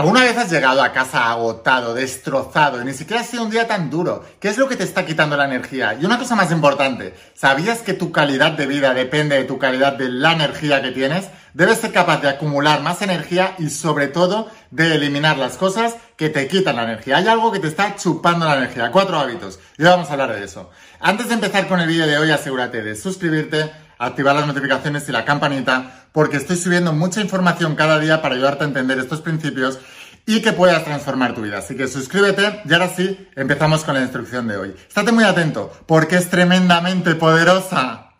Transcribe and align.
¿Alguna 0.00 0.22
vez 0.22 0.34
has 0.38 0.50
llegado 0.50 0.82
a 0.82 0.92
casa 0.92 1.30
agotado, 1.30 1.92
destrozado 1.92 2.80
y 2.80 2.86
ni 2.86 2.94
siquiera 2.94 3.20
ha 3.20 3.24
sido 3.24 3.42
un 3.42 3.50
día 3.50 3.68
tan 3.68 3.90
duro? 3.90 4.24
¿Qué 4.40 4.48
es 4.48 4.56
lo 4.56 4.66
que 4.66 4.76
te 4.76 4.82
está 4.82 5.04
quitando 5.04 5.36
la 5.36 5.44
energía? 5.44 5.98
Y 6.00 6.06
una 6.06 6.18
cosa 6.18 6.34
más 6.34 6.50
importante, 6.50 7.14
¿sabías 7.34 7.80
que 7.80 7.92
tu 7.92 8.10
calidad 8.10 8.52
de 8.52 8.66
vida 8.66 8.94
depende 8.94 9.36
de 9.36 9.44
tu 9.44 9.58
calidad 9.58 9.92
de 9.92 10.08
la 10.08 10.32
energía 10.32 10.80
que 10.80 10.92
tienes? 10.92 11.28
Debes 11.52 11.80
ser 11.80 11.92
capaz 11.92 12.22
de 12.22 12.30
acumular 12.30 12.80
más 12.80 13.02
energía 13.02 13.54
y 13.58 13.68
sobre 13.68 14.08
todo 14.08 14.50
de 14.70 14.94
eliminar 14.94 15.36
las 15.36 15.58
cosas 15.58 15.96
que 16.16 16.30
te 16.30 16.48
quitan 16.48 16.76
la 16.76 16.84
energía. 16.84 17.18
Hay 17.18 17.28
algo 17.28 17.52
que 17.52 17.58
te 17.58 17.68
está 17.68 17.94
chupando 17.94 18.46
la 18.46 18.56
energía. 18.56 18.90
Cuatro 18.90 19.18
hábitos. 19.18 19.58
Y 19.76 19.82
hoy 19.82 19.90
vamos 19.90 20.08
a 20.08 20.12
hablar 20.12 20.32
de 20.32 20.42
eso. 20.42 20.70
Antes 20.98 21.28
de 21.28 21.34
empezar 21.34 21.68
con 21.68 21.78
el 21.78 21.86
vídeo 21.86 22.06
de 22.06 22.16
hoy, 22.16 22.30
asegúrate 22.30 22.80
de 22.80 22.96
suscribirte, 22.96 23.70
activar 24.00 24.34
las 24.34 24.46
notificaciones 24.46 25.08
y 25.08 25.12
la 25.12 25.24
campanita, 25.24 26.06
porque 26.12 26.38
estoy 26.38 26.56
subiendo 26.56 26.92
mucha 26.92 27.20
información 27.20 27.76
cada 27.76 28.00
día 28.00 28.22
para 28.22 28.34
ayudarte 28.34 28.64
a 28.64 28.66
entender 28.66 28.98
estos 28.98 29.20
principios 29.20 29.78
y 30.26 30.40
que 30.42 30.52
puedas 30.52 30.84
transformar 30.84 31.34
tu 31.34 31.42
vida. 31.42 31.58
Así 31.58 31.76
que 31.76 31.86
suscríbete 31.86 32.62
y 32.64 32.72
ahora 32.72 32.88
sí, 32.88 33.28
empezamos 33.36 33.84
con 33.84 33.94
la 33.94 34.02
instrucción 34.02 34.48
de 34.48 34.56
hoy. 34.56 34.74
Estate 34.88 35.12
muy 35.12 35.24
atento, 35.24 35.70
porque 35.86 36.16
es 36.16 36.30
tremendamente 36.30 37.14
poderosa. 37.14 38.10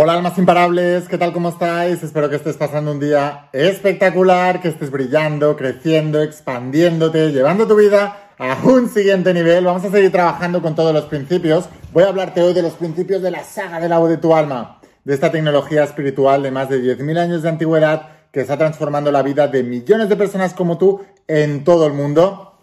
Hola 0.00 0.12
almas 0.12 0.38
imparables, 0.38 1.08
¿qué 1.08 1.18
tal? 1.18 1.32
¿Cómo 1.32 1.48
estáis? 1.48 2.04
Espero 2.04 2.30
que 2.30 2.36
estés 2.36 2.56
pasando 2.56 2.92
un 2.92 3.00
día 3.00 3.48
espectacular, 3.52 4.60
que 4.60 4.68
estés 4.68 4.92
brillando, 4.92 5.56
creciendo, 5.56 6.22
expandiéndote, 6.22 7.32
llevando 7.32 7.66
tu 7.66 7.74
vida 7.74 8.30
a 8.38 8.58
un 8.62 8.88
siguiente 8.88 9.34
nivel. 9.34 9.64
Vamos 9.64 9.84
a 9.84 9.90
seguir 9.90 10.12
trabajando 10.12 10.62
con 10.62 10.76
todos 10.76 10.94
los 10.94 11.06
principios. 11.06 11.68
Voy 11.92 12.04
a 12.04 12.10
hablarte 12.10 12.40
hoy 12.40 12.54
de 12.54 12.62
los 12.62 12.74
principios 12.74 13.22
de 13.22 13.32
la 13.32 13.42
saga 13.42 13.80
de 13.80 13.88
la 13.88 13.98
voz 13.98 14.08
de 14.10 14.18
tu 14.18 14.36
alma, 14.36 14.80
de 15.02 15.14
esta 15.14 15.32
tecnología 15.32 15.82
espiritual 15.82 16.44
de 16.44 16.52
más 16.52 16.68
de 16.68 16.80
10.000 16.80 17.18
años 17.18 17.42
de 17.42 17.48
antigüedad 17.48 18.08
que 18.30 18.42
está 18.42 18.56
transformando 18.56 19.10
la 19.10 19.24
vida 19.24 19.48
de 19.48 19.64
millones 19.64 20.08
de 20.08 20.14
personas 20.14 20.54
como 20.54 20.78
tú 20.78 21.00
en 21.26 21.64
todo 21.64 21.88
el 21.88 21.94
mundo. 21.94 22.54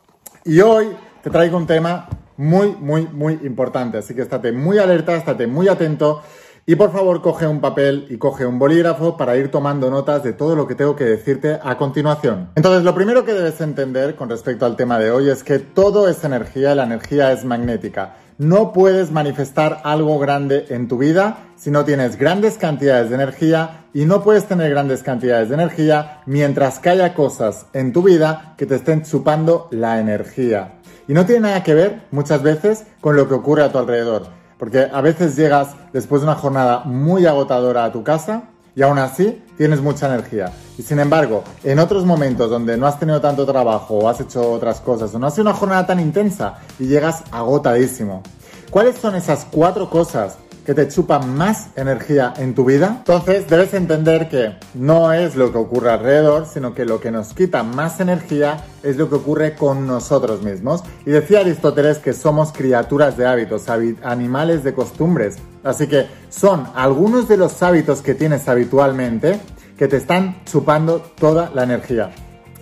Y 0.46 0.62
hoy 0.62 0.88
te 1.22 1.30
traigo 1.30 1.58
un 1.58 1.68
tema 1.68 2.08
muy, 2.38 2.76
muy, 2.80 3.08
muy 3.08 3.34
importante. 3.44 3.98
Así 3.98 4.14
que 4.14 4.22
estate 4.22 4.54
muy 4.54 4.78
alerta, 4.78 5.18
estate 5.18 5.48
muy 5.48 5.68
atento. 5.68 6.22
Y 6.68 6.78
por 6.78 6.92
favor, 6.92 7.22
coge 7.22 7.46
un 7.46 7.62
papel 7.62 8.08
y 8.10 8.18
coge 8.18 8.44
un 8.44 8.58
bolígrafo 8.58 9.18
para 9.18 9.38
ir 9.38 9.52
tomando 9.52 9.92
notas 9.92 10.24
de 10.24 10.34
todo 10.34 10.56
lo 10.56 10.66
que 10.66 10.74
tengo 10.74 10.96
que 10.96 11.04
decirte 11.04 11.60
a 11.62 11.78
continuación. 11.78 12.50
Entonces, 12.56 12.84
lo 12.84 12.96
primero 12.96 13.24
que 13.24 13.36
debes 13.36 13.62
entender 13.62 14.16
con 14.16 14.30
respecto 14.30 14.66
al 14.66 14.76
tema 14.76 14.98
de 14.98 15.12
hoy 15.12 15.30
es 15.30 15.44
que 15.44 15.60
todo 15.60 16.10
es 16.10 16.24
energía 16.24 16.72
y 16.72 16.76
la 16.76 16.86
energía 16.86 17.32
es 17.32 17.46
magnética. 17.46 18.16
No 18.40 18.74
puedes 18.74 19.12
manifestar 19.12 19.82
algo 19.84 20.18
grande 20.18 20.66
en 20.70 20.88
tu 20.88 20.98
vida 20.98 21.38
si 21.56 21.70
no 21.70 21.86
tienes 21.86 22.18
grandes 22.18 22.58
cantidades 22.58 23.10
de 23.10 23.16
energía 23.16 23.86
y 23.94 24.06
no 24.06 24.24
puedes 24.24 24.46
tener 24.46 24.72
grandes 24.72 25.04
cantidades 25.04 25.50
de 25.50 25.56
energía 25.56 26.24
mientras 26.26 26.80
que 26.80 26.90
haya 26.90 27.14
cosas 27.14 27.68
en 27.74 27.94
tu 27.94 28.02
vida 28.02 28.56
que 28.58 28.66
te 28.66 28.74
estén 28.74 29.04
chupando 29.04 29.68
la 29.70 30.00
energía. 30.00 30.80
Y 31.08 31.14
no 31.14 31.28
tiene 31.28 31.42
nada 31.42 31.62
que 31.62 31.76
ver 31.76 32.02
muchas 32.10 32.42
veces 32.42 32.86
con 33.02 33.16
lo 33.16 33.28
que 33.28 33.36
ocurre 33.36 33.62
a 33.62 33.72
tu 33.72 33.78
alrededor. 33.78 34.45
Porque 34.58 34.88
a 34.92 35.02
veces 35.02 35.36
llegas 35.36 35.70
después 35.92 36.22
de 36.22 36.28
una 36.28 36.36
jornada 36.36 36.82
muy 36.86 37.26
agotadora 37.26 37.86
a 37.86 37.92
tu 37.92 38.04
casa 38.04 38.44
y 38.76 38.82
aún 38.82 39.00
así 39.00 39.42
tienes 39.58 39.82
mucha 39.82 40.08
energía. 40.08 40.52
Y 40.78 40.84
sin 40.84 41.00
embargo, 41.00 41.44
en 41.64 41.80
otros 41.80 42.06
momentos 42.06 42.50
donde 42.50 42.78
no 42.78 42.88
has 42.88 43.00
tenido 43.00 43.22
tanto 43.22 43.46
trabajo 43.46 43.96
o 43.96 44.10
has 44.10 44.20
hecho 44.20 44.52
otras 44.52 44.82
cosas 44.82 45.14
o 45.16 45.20
no 45.20 45.28
ha 45.28 45.32
sido 45.32 45.44
una 45.44 45.54
jornada 45.54 45.88
tan 45.88 46.00
intensa 46.00 46.60
y 46.80 46.88
llegas 46.88 47.24
agotadísimo. 47.32 48.22
¿Cuáles 48.70 48.98
son 48.98 49.16
esas 49.16 49.46
cuatro 49.50 49.90
cosas 49.90 50.38
que 50.66 50.74
te 50.74 50.88
chupa 50.88 51.20
más 51.20 51.70
energía 51.76 52.34
en 52.38 52.56
tu 52.56 52.66
vida, 52.66 52.96
entonces 53.00 53.48
debes 53.48 53.74
entender 53.74 54.28
que 54.30 54.56
no 54.74 55.14
es 55.14 55.36
lo 55.36 55.52
que 55.52 55.60
ocurre 55.60 55.92
alrededor, 55.92 56.48
sino 56.48 56.74
que 56.74 56.86
lo 56.86 57.00
que 57.00 57.12
nos 57.12 57.34
quita 57.34 57.64
más 57.64 58.00
energía 58.00 58.66
es 58.82 58.98
lo 58.98 59.08
que 59.08 59.16
ocurre 59.16 59.56
con 59.56 59.86
nosotros 59.86 60.42
mismos. 60.42 60.84
Y 61.06 61.12
decía 61.12 61.42
Aristóteles 61.42 62.00
que 62.00 62.14
somos 62.14 62.52
criaturas 62.52 63.16
de 63.16 63.28
hábitos, 63.28 63.66
animales 64.04 64.64
de 64.64 64.74
costumbres. 64.74 65.38
Así 65.64 65.88
que 65.88 66.08
son 66.30 66.68
algunos 66.76 67.28
de 67.28 67.38
los 67.38 67.62
hábitos 67.62 68.02
que 68.02 68.16
tienes 68.16 68.48
habitualmente 68.48 69.40
que 69.78 69.88
te 69.88 69.98
están 69.98 70.44
chupando 70.46 71.00
toda 71.00 71.52
la 71.54 71.64
energía. 71.64 72.12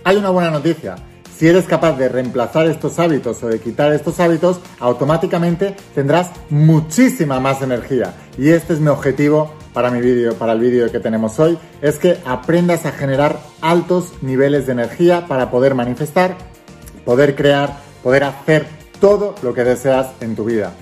Hay 0.04 0.16
una 0.16 0.30
buena 0.30 0.50
noticia 0.50 0.96
si 1.36 1.48
eres 1.48 1.64
capaz 1.64 1.98
de 1.98 2.08
reemplazar 2.08 2.66
estos 2.66 2.98
hábitos 2.98 3.42
o 3.42 3.48
de 3.48 3.58
quitar 3.60 3.92
estos 3.92 4.20
hábitos, 4.20 4.60
automáticamente 4.78 5.74
tendrás 5.94 6.30
muchísima 6.50 7.40
más 7.40 7.60
energía. 7.62 8.14
Y 8.38 8.50
este 8.50 8.74
es 8.74 8.80
mi 8.80 8.88
objetivo 8.88 9.52
para 9.72 9.90
mi 9.90 10.00
vídeo, 10.00 10.34
para 10.34 10.52
el 10.52 10.60
vídeo 10.60 10.90
que 10.92 11.00
tenemos 11.00 11.40
hoy, 11.40 11.58
es 11.82 11.98
que 11.98 12.18
aprendas 12.24 12.86
a 12.86 12.92
generar 12.92 13.40
altos 13.60 14.12
niveles 14.22 14.66
de 14.66 14.72
energía 14.72 15.26
para 15.26 15.50
poder 15.50 15.74
manifestar, 15.74 16.36
poder 17.04 17.34
crear, 17.34 17.78
poder 18.02 18.24
hacer 18.24 18.66
todo 19.00 19.34
lo 19.42 19.52
que 19.52 19.64
deseas 19.64 20.06
en 20.20 20.36
tu 20.36 20.44
vida. 20.44 20.72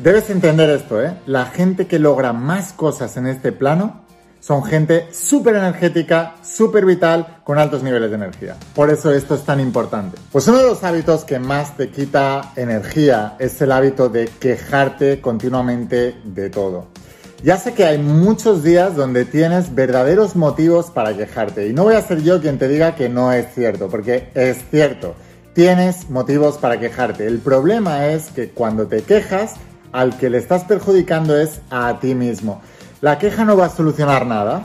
Debes 0.00 0.30
entender 0.30 0.70
esto, 0.70 1.02
¿eh? 1.02 1.14
La 1.26 1.46
gente 1.46 1.86
que 1.88 1.98
logra 1.98 2.32
más 2.32 2.72
cosas 2.72 3.16
en 3.16 3.26
este 3.26 3.50
plano 3.50 4.05
son 4.40 4.62
gente 4.64 5.08
súper 5.12 5.56
energética, 5.56 6.36
súper 6.42 6.84
vital, 6.84 7.38
con 7.44 7.58
altos 7.58 7.82
niveles 7.82 8.10
de 8.10 8.16
energía. 8.16 8.56
Por 8.74 8.90
eso 8.90 9.12
esto 9.12 9.34
es 9.34 9.42
tan 9.42 9.60
importante. 9.60 10.18
Pues 10.30 10.46
uno 10.48 10.58
de 10.58 10.64
los 10.68 10.84
hábitos 10.84 11.24
que 11.24 11.38
más 11.38 11.76
te 11.76 11.90
quita 11.90 12.52
energía 12.56 13.34
es 13.38 13.60
el 13.60 13.72
hábito 13.72 14.08
de 14.08 14.28
quejarte 14.38 15.20
continuamente 15.20 16.16
de 16.24 16.50
todo. 16.50 16.86
Ya 17.42 17.58
sé 17.58 17.74
que 17.74 17.84
hay 17.84 17.98
muchos 17.98 18.62
días 18.62 18.96
donde 18.96 19.24
tienes 19.24 19.74
verdaderos 19.74 20.36
motivos 20.36 20.90
para 20.90 21.16
quejarte 21.16 21.68
y 21.68 21.72
no 21.72 21.84
voy 21.84 21.94
a 21.94 22.02
ser 22.02 22.22
yo 22.22 22.40
quien 22.40 22.58
te 22.58 22.66
diga 22.66 22.94
que 22.94 23.08
no 23.08 23.32
es 23.32 23.52
cierto, 23.54 23.88
porque 23.88 24.30
es 24.34 24.58
cierto. 24.70 25.14
Tienes 25.52 26.10
motivos 26.10 26.56
para 26.56 26.80
quejarte. 26.80 27.26
El 27.26 27.38
problema 27.38 28.08
es 28.08 28.30
que 28.30 28.50
cuando 28.50 28.86
te 28.86 29.02
quejas, 29.02 29.54
al 29.92 30.18
que 30.18 30.28
le 30.28 30.38
estás 30.38 30.64
perjudicando 30.64 31.36
es 31.38 31.60
a 31.70 31.98
ti 32.00 32.14
mismo. 32.14 32.60
La 33.06 33.18
queja 33.18 33.44
no 33.44 33.56
va 33.56 33.66
a 33.66 33.68
solucionar 33.68 34.26
nada. 34.26 34.64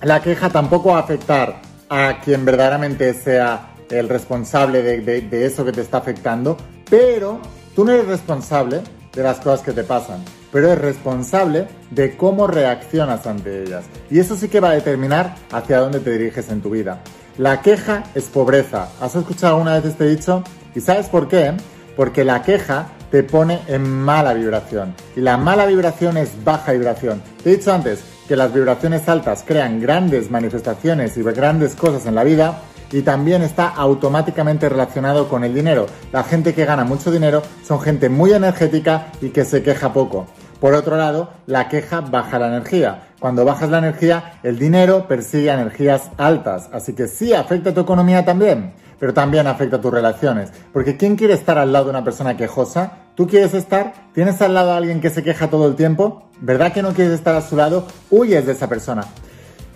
La 0.00 0.22
queja 0.22 0.48
tampoco 0.48 0.92
va 0.92 0.96
a 0.96 1.00
afectar 1.00 1.60
a 1.90 2.18
quien 2.24 2.46
verdaderamente 2.46 3.12
sea 3.12 3.74
el 3.90 4.08
responsable 4.08 4.80
de, 4.82 5.44
eso 5.44 5.62
que 5.62 5.72
te 5.72 5.82
está 5.82 5.98
afectando, 5.98 6.56
pero 6.88 7.38
tú 7.74 7.84
no 7.84 7.92
eres 7.92 8.06
responsable 8.06 8.80
de 9.12 9.22
las 9.22 9.36
cosas 9.40 9.60
que 9.60 9.72
te 9.72 9.84
pasan, 9.84 10.24
pero 10.50 10.68
eres 10.68 10.82
responsable 10.82 11.68
de 11.90 12.16
cómo 12.16 12.46
reaccionas 12.46 13.26
ante 13.26 13.64
ellas. 13.64 13.84
Y 14.10 14.18
eso 14.18 14.34
sí 14.34 14.48
que 14.48 14.60
va 14.60 14.70
a 14.70 14.74
determinar 14.74 15.34
hacia 15.52 15.80
dónde 15.80 16.00
te 16.00 16.12
diriges 16.12 16.48
en 16.48 16.62
tu 16.62 16.70
vida. 16.70 17.02
La 17.36 17.60
queja 17.60 18.04
es 18.14 18.24
pobreza. 18.28 18.88
¿Has 18.98 19.14
escuchado 19.14 19.56
alguna 19.56 19.74
vez 19.74 19.84
este 19.84 20.08
dicho? 20.08 20.42
¿Y 20.74 20.80
sabes 20.80 21.10
por 21.10 21.28
qué? 21.28 21.52
Porque 21.96 22.24
la 22.24 22.40
queja 22.40 22.86
te 23.10 23.22
pone 23.22 23.60
en 23.68 23.88
mala 23.88 24.34
vibración. 24.34 24.94
Y 25.14 25.20
la 25.20 25.36
mala 25.36 25.66
vibración 25.66 26.16
es 26.16 26.44
baja 26.44 26.72
vibración. 26.72 27.22
Te 27.42 27.50
he 27.50 27.56
dicho 27.56 27.72
antes 27.72 28.04
que 28.28 28.36
las 28.36 28.52
vibraciones 28.52 29.08
altas 29.08 29.44
crean 29.46 29.80
grandes 29.80 30.30
manifestaciones 30.30 31.16
y 31.16 31.22
grandes 31.22 31.74
cosas 31.74 32.06
en 32.06 32.14
la 32.14 32.24
vida 32.24 32.62
y 32.90 33.02
también 33.02 33.42
está 33.42 33.68
automáticamente 33.68 34.68
relacionado 34.68 35.28
con 35.28 35.44
el 35.44 35.54
dinero. 35.54 35.86
La 36.12 36.24
gente 36.24 36.54
que 36.54 36.64
gana 36.64 36.84
mucho 36.84 37.10
dinero 37.10 37.42
son 37.64 37.80
gente 37.80 38.08
muy 38.08 38.32
energética 38.32 39.08
y 39.20 39.30
que 39.30 39.44
se 39.44 39.62
queja 39.62 39.92
poco. 39.92 40.26
Por 40.60 40.74
otro 40.74 40.96
lado, 40.96 41.30
la 41.46 41.68
queja 41.68 42.00
baja 42.00 42.38
la 42.38 42.48
energía. 42.48 43.08
Cuando 43.20 43.44
bajas 43.44 43.70
la 43.70 43.78
energía, 43.78 44.38
el 44.42 44.58
dinero 44.58 45.06
persigue 45.06 45.50
energías 45.50 46.10
altas, 46.16 46.68
así 46.72 46.94
que 46.94 47.08
sí 47.08 47.34
afecta 47.34 47.70
a 47.70 47.74
tu 47.74 47.80
economía 47.80 48.24
también 48.24 48.72
pero 48.98 49.14
también 49.14 49.46
afecta 49.46 49.76
a 49.76 49.80
tus 49.80 49.92
relaciones. 49.92 50.52
Porque 50.72 50.96
¿quién 50.96 51.16
quiere 51.16 51.34
estar 51.34 51.58
al 51.58 51.72
lado 51.72 51.86
de 51.86 51.90
una 51.90 52.04
persona 52.04 52.36
quejosa? 52.36 53.05
¿Tú 53.16 53.26
quieres 53.26 53.54
estar? 53.54 53.94
¿Tienes 54.12 54.42
al 54.42 54.52
lado 54.52 54.72
a 54.72 54.76
alguien 54.76 55.00
que 55.00 55.08
se 55.08 55.22
queja 55.22 55.48
todo 55.48 55.66
el 55.66 55.74
tiempo? 55.74 56.28
¿Verdad 56.42 56.74
que 56.74 56.82
no 56.82 56.92
quieres 56.92 57.14
estar 57.14 57.34
a 57.34 57.40
su 57.40 57.56
lado? 57.56 57.86
Huyes 58.10 58.44
de 58.44 58.52
esa 58.52 58.68
persona. 58.68 59.06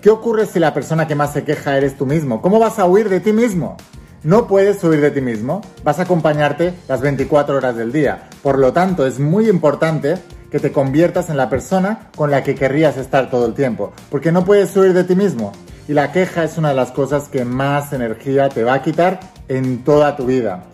¿Qué 0.02 0.10
ocurre 0.10 0.44
si 0.44 0.58
la 0.58 0.74
persona 0.74 1.06
que 1.06 1.14
más 1.14 1.32
se 1.32 1.42
queja 1.42 1.78
eres 1.78 1.96
tú 1.96 2.04
mismo? 2.04 2.42
¿Cómo 2.42 2.58
vas 2.58 2.78
a 2.78 2.84
huir 2.84 3.08
de 3.08 3.18
ti 3.18 3.32
mismo? 3.32 3.78
No 4.22 4.46
puedes 4.46 4.84
huir 4.84 5.00
de 5.00 5.10
ti 5.10 5.22
mismo, 5.22 5.62
vas 5.82 5.98
a 5.98 6.02
acompañarte 6.02 6.74
las 6.86 7.00
24 7.00 7.56
horas 7.56 7.76
del 7.76 7.92
día. 7.92 8.28
Por 8.42 8.58
lo 8.58 8.74
tanto, 8.74 9.06
es 9.06 9.18
muy 9.18 9.48
importante 9.48 10.18
que 10.50 10.60
te 10.60 10.70
conviertas 10.70 11.30
en 11.30 11.38
la 11.38 11.48
persona 11.48 12.10
con 12.14 12.30
la 12.30 12.42
que 12.42 12.54
querrías 12.54 12.98
estar 12.98 13.30
todo 13.30 13.46
el 13.46 13.54
tiempo, 13.54 13.94
porque 14.10 14.32
no 14.32 14.44
puedes 14.44 14.76
huir 14.76 14.92
de 14.92 15.04
ti 15.04 15.16
mismo. 15.16 15.52
Y 15.88 15.94
la 15.94 16.12
queja 16.12 16.44
es 16.44 16.58
una 16.58 16.68
de 16.68 16.74
las 16.74 16.92
cosas 16.92 17.28
que 17.28 17.46
más 17.46 17.94
energía 17.94 18.50
te 18.50 18.64
va 18.64 18.74
a 18.74 18.82
quitar 18.82 19.18
en 19.48 19.82
toda 19.82 20.14
tu 20.14 20.26
vida. 20.26 20.64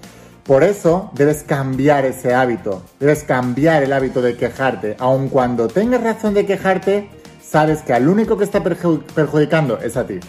Por 0.46 0.62
eso 0.62 1.10
debes 1.14 1.42
cambiar 1.42 2.04
ese 2.04 2.32
hábito, 2.32 2.82
debes 3.00 3.24
cambiar 3.24 3.82
el 3.82 3.92
hábito 3.92 4.22
de 4.22 4.36
quejarte. 4.36 4.94
Aun 5.00 5.28
cuando 5.28 5.66
tengas 5.66 6.04
razón 6.04 6.34
de 6.34 6.46
quejarte, 6.46 7.10
sabes 7.42 7.82
que 7.82 7.92
al 7.92 8.08
único 8.08 8.38
que 8.38 8.44
está 8.44 8.62
perjudicando 8.62 9.78
es 9.80 9.96
a 9.96 10.06
ti. 10.06 10.20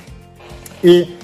Y 0.81 1.17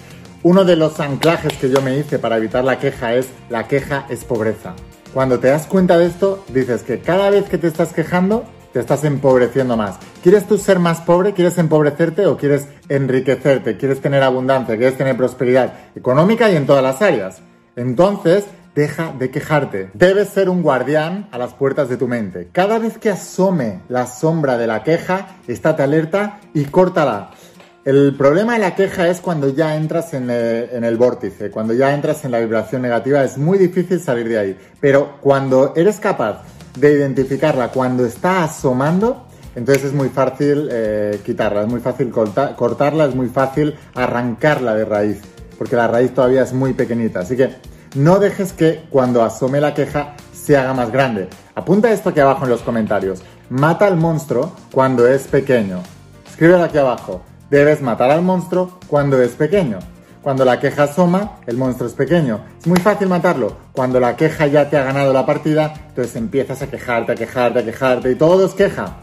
uno 0.44 0.64
de 0.64 0.76
los 0.76 1.00
anclajes 1.00 1.54
que 1.54 1.72
yo 1.72 1.82
me 1.82 1.98
hice 1.98 2.20
para 2.20 2.38
evitar 2.38 2.64
la 2.64 2.78
queja 2.78 3.16
es 3.16 3.30
la 3.50 3.68
queja 3.68 4.06
es 4.10 4.24
pobreza. 4.26 4.76
Cuando 5.12 5.40
te 5.40 5.48
das 5.48 5.66
cuenta 5.66 5.98
de 5.98 6.06
esto, 6.06 6.44
dices 6.50 6.84
que 6.84 7.00
cada 7.00 7.32
vez 7.32 7.50
que 7.50 7.58
te 7.58 7.68
estás 7.68 7.94
quejando, 7.94 8.44
te 8.74 8.80
estás 8.80 9.04
empobreciendo 9.06 9.76
más. 9.76 9.98
¿Quieres 10.22 10.48
tú 10.48 10.60
ser 10.60 10.78
más 10.78 11.02
pobre? 11.02 11.34
¿Quieres 11.34 11.58
empobrecerte 11.58 12.28
o 12.28 12.38
quieres 12.38 12.68
enriquecerte? 12.90 13.78
¿Quieres 13.78 14.02
tener 14.02 14.22
abundancia? 14.22 14.78
¿Quieres 14.78 14.98
tener 14.98 15.18
prosperidad 15.18 15.74
económica 15.96 16.50
y 16.52 16.56
en 16.56 16.68
todas 16.68 16.84
las 16.84 17.02
áreas? 17.02 17.42
Entonces, 17.76 18.46
deja 18.76 19.14
de 19.18 19.30
quejarte. 19.30 19.90
Debes 19.94 20.30
ser 20.30 20.50
un 20.50 20.62
guardián 20.62 21.28
a 21.32 21.38
las 21.38 21.54
puertas 21.54 21.90
de 21.90 21.98
tu 21.98 22.08
mente. 22.08 22.50
Cada 22.52 22.80
vez 22.80 22.98
que 22.98 23.10
asome 23.10 23.82
la 23.90 24.08
sombra 24.08 24.58
de 24.58 24.68
la 24.68 24.84
queja, 24.84 25.38
estate 25.48 25.84
alerta 25.84 26.40
y 26.54 26.66
córtala. 26.66 27.32
El 27.86 28.16
problema 28.16 28.54
de 28.54 28.60
la 28.60 28.76
queja 28.76 29.10
es 29.10 29.20
cuando 29.20 29.50
ya 29.50 29.76
entras 29.76 30.14
en 30.14 30.30
el, 30.30 30.70
en 30.72 30.86
el, 30.86 30.96
vórtice, 30.96 31.52
cuando 31.52 31.74
ya 31.74 31.94
entras 31.94 32.24
en 32.24 32.32
la 32.32 32.40
vibración 32.40 32.82
negativa, 32.82 33.24
es 33.24 33.38
muy 33.38 33.58
difícil 33.58 34.00
salir 34.00 34.30
de 34.30 34.40
ahí. 34.40 34.58
Pero 34.80 35.18
cuando 35.20 35.74
eres 35.76 36.00
capaz 36.00 36.44
de 36.80 36.94
identificarla, 36.94 37.70
cuando 37.70 38.06
está 38.06 38.46
asomando, 38.46 39.28
entonces 39.56 39.86
es 39.86 39.94
muy 39.94 40.10
fácil 40.10 40.70
eh, 40.72 41.20
quitarla, 41.26 41.64
es 41.64 41.68
muy 41.68 41.82
fácil 41.82 42.10
cortarla, 42.10 43.06
es 43.06 43.16
muy 43.16 43.28
fácil 43.28 43.76
arrancarla 43.94 44.76
de 44.76 44.86
raíz, 44.86 45.20
porque 45.58 45.76
la 45.76 45.88
raíz 45.88 46.14
todavía 46.14 46.44
es 46.44 46.54
muy 46.54 46.74
pequeñita. 46.74 47.20
Así 47.20 47.36
que 47.36 47.50
no 47.96 48.20
dejes 48.20 48.54
que 48.54 48.84
cuando 48.90 49.24
asome 49.24 49.62
la 49.62 49.74
queja 49.74 50.16
se 50.34 50.58
haga 50.58 50.74
más 50.74 50.92
grande. 50.92 51.28
Apunta 51.56 51.92
esto 51.92 52.10
aquí 52.10 52.20
abajo 52.20 52.46
en 52.46 52.50
los 52.50 52.62
comentarios. 52.62 53.22
Mata 53.50 53.86
al 53.86 53.98
monstruo 53.98 54.56
cuando 54.72 55.08
es 55.08 55.28
pequeño. 55.28 55.84
Escríbelo 56.28 56.64
aquí 56.64 56.78
abajo. 56.80 57.22
Debes 57.50 57.82
matar 57.82 58.10
al 58.10 58.24
monstruo 58.24 58.80
cuando 58.88 59.22
es 59.22 59.34
pequeño. 59.34 59.80
Cuando 60.24 60.44
la 60.44 60.60
queja 60.60 60.84
asoma, 60.84 61.38
el 61.46 61.58
monstruo 61.58 61.88
es 61.88 61.94
pequeño. 61.94 62.40
Es 62.60 62.66
muy 62.66 62.80
fácil 62.80 63.10
matarlo. 63.10 63.58
Cuando 63.74 64.00
la 64.00 64.16
queja 64.16 64.48
ya 64.48 64.70
te 64.70 64.78
ha 64.78 64.84
ganado 64.84 65.14
la 65.14 65.26
partida, 65.26 65.74
entonces 65.90 66.16
empiezas 66.16 66.62
a 66.62 66.68
quejarte, 66.68 67.12
a 67.12 67.16
quejarte, 67.16 67.60
a 67.60 67.66
quejarte 67.66 68.12
y 68.12 68.16
todo 68.16 68.46
es 68.46 68.54
queja. 68.54 68.98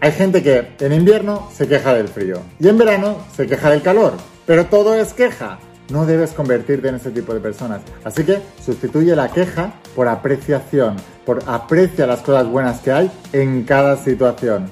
Hay 0.00 0.12
gente 0.12 0.42
que 0.42 0.74
en 0.78 0.92
invierno 0.92 1.48
se 1.52 1.68
queja 1.68 1.92
del 1.94 2.08
frío 2.08 2.40
y 2.60 2.68
en 2.68 2.78
verano 2.78 3.16
se 3.34 3.46
queja 3.46 3.70
del 3.70 3.82
calor, 3.82 4.14
pero 4.46 4.66
todo 4.66 4.94
es 4.94 5.12
queja. 5.12 5.58
No 5.90 6.06
debes 6.06 6.32
convertirte 6.32 6.88
en 6.88 6.96
ese 6.96 7.10
tipo 7.10 7.32
de 7.32 7.40
personas. 7.40 7.82
Así 8.04 8.24
que 8.24 8.40
sustituye 8.64 9.14
la 9.14 9.28
queja 9.28 9.74
por 9.94 10.08
apreciación, 10.08 10.96
por 11.24 11.42
aprecia 11.46 12.06
las 12.06 12.20
cosas 12.20 12.48
buenas 12.48 12.80
que 12.80 12.92
hay 12.92 13.10
en 13.32 13.64
cada 13.64 13.96
situación. 13.96 14.66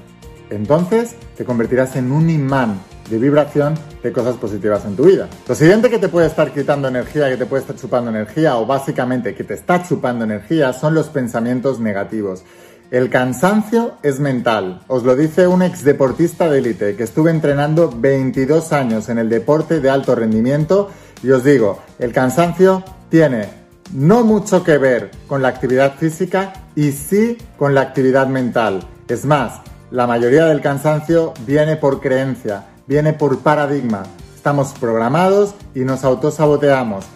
Entonces 0.50 1.14
te 1.36 1.44
convertirás 1.44 1.96
en 1.96 2.12
un 2.12 2.30
imán 2.30 2.80
de 3.10 3.18
vibración 3.18 3.74
de 4.02 4.12
cosas 4.12 4.36
positivas 4.36 4.84
en 4.84 4.96
tu 4.96 5.04
vida. 5.04 5.28
Lo 5.48 5.54
siguiente 5.54 5.90
que 5.90 5.98
te 5.98 6.08
puede 6.08 6.26
estar 6.26 6.52
quitando 6.52 6.88
energía, 6.88 7.28
que 7.28 7.36
te 7.36 7.46
puede 7.46 7.62
estar 7.62 7.76
chupando 7.76 8.10
energía 8.10 8.56
o 8.56 8.66
básicamente 8.66 9.34
que 9.34 9.44
te 9.44 9.54
está 9.54 9.86
chupando 9.86 10.24
energía 10.24 10.72
son 10.72 10.94
los 10.94 11.08
pensamientos 11.08 11.80
negativos. 11.80 12.44
El 12.90 13.10
cansancio 13.10 13.94
es 14.02 14.20
mental. 14.20 14.82
Os 14.88 15.02
lo 15.04 15.16
dice 15.16 15.46
un 15.46 15.62
ex 15.62 15.84
deportista 15.84 16.48
de 16.48 16.58
élite 16.58 16.96
que 16.96 17.02
estuve 17.02 17.30
entrenando 17.30 17.90
22 17.90 18.72
años 18.72 19.08
en 19.08 19.18
el 19.18 19.28
deporte 19.28 19.80
de 19.80 19.90
alto 19.90 20.14
rendimiento 20.14 20.90
y 21.24 21.30
os 21.30 21.42
digo, 21.42 21.78
el 21.98 22.12
cansancio 22.12 22.84
tiene 23.08 23.48
no 23.94 24.24
mucho 24.24 24.62
que 24.62 24.76
ver 24.76 25.10
con 25.26 25.40
la 25.40 25.48
actividad 25.48 25.94
física 25.94 26.52
y 26.76 26.92
sí 26.92 27.38
con 27.56 27.74
la 27.74 27.80
actividad 27.80 28.26
mental. 28.26 28.82
Es 29.08 29.24
más, 29.24 29.62
la 29.90 30.06
mayoría 30.06 30.44
del 30.44 30.60
cansancio 30.60 31.32
viene 31.46 31.76
por 31.76 32.02
creencia, 32.02 32.66
viene 32.86 33.14
por 33.14 33.38
paradigma. 33.38 34.02
Estamos 34.36 34.74
programados 34.78 35.54
y 35.74 35.80
nos 35.80 36.04
autosaboteamos. 36.04 37.06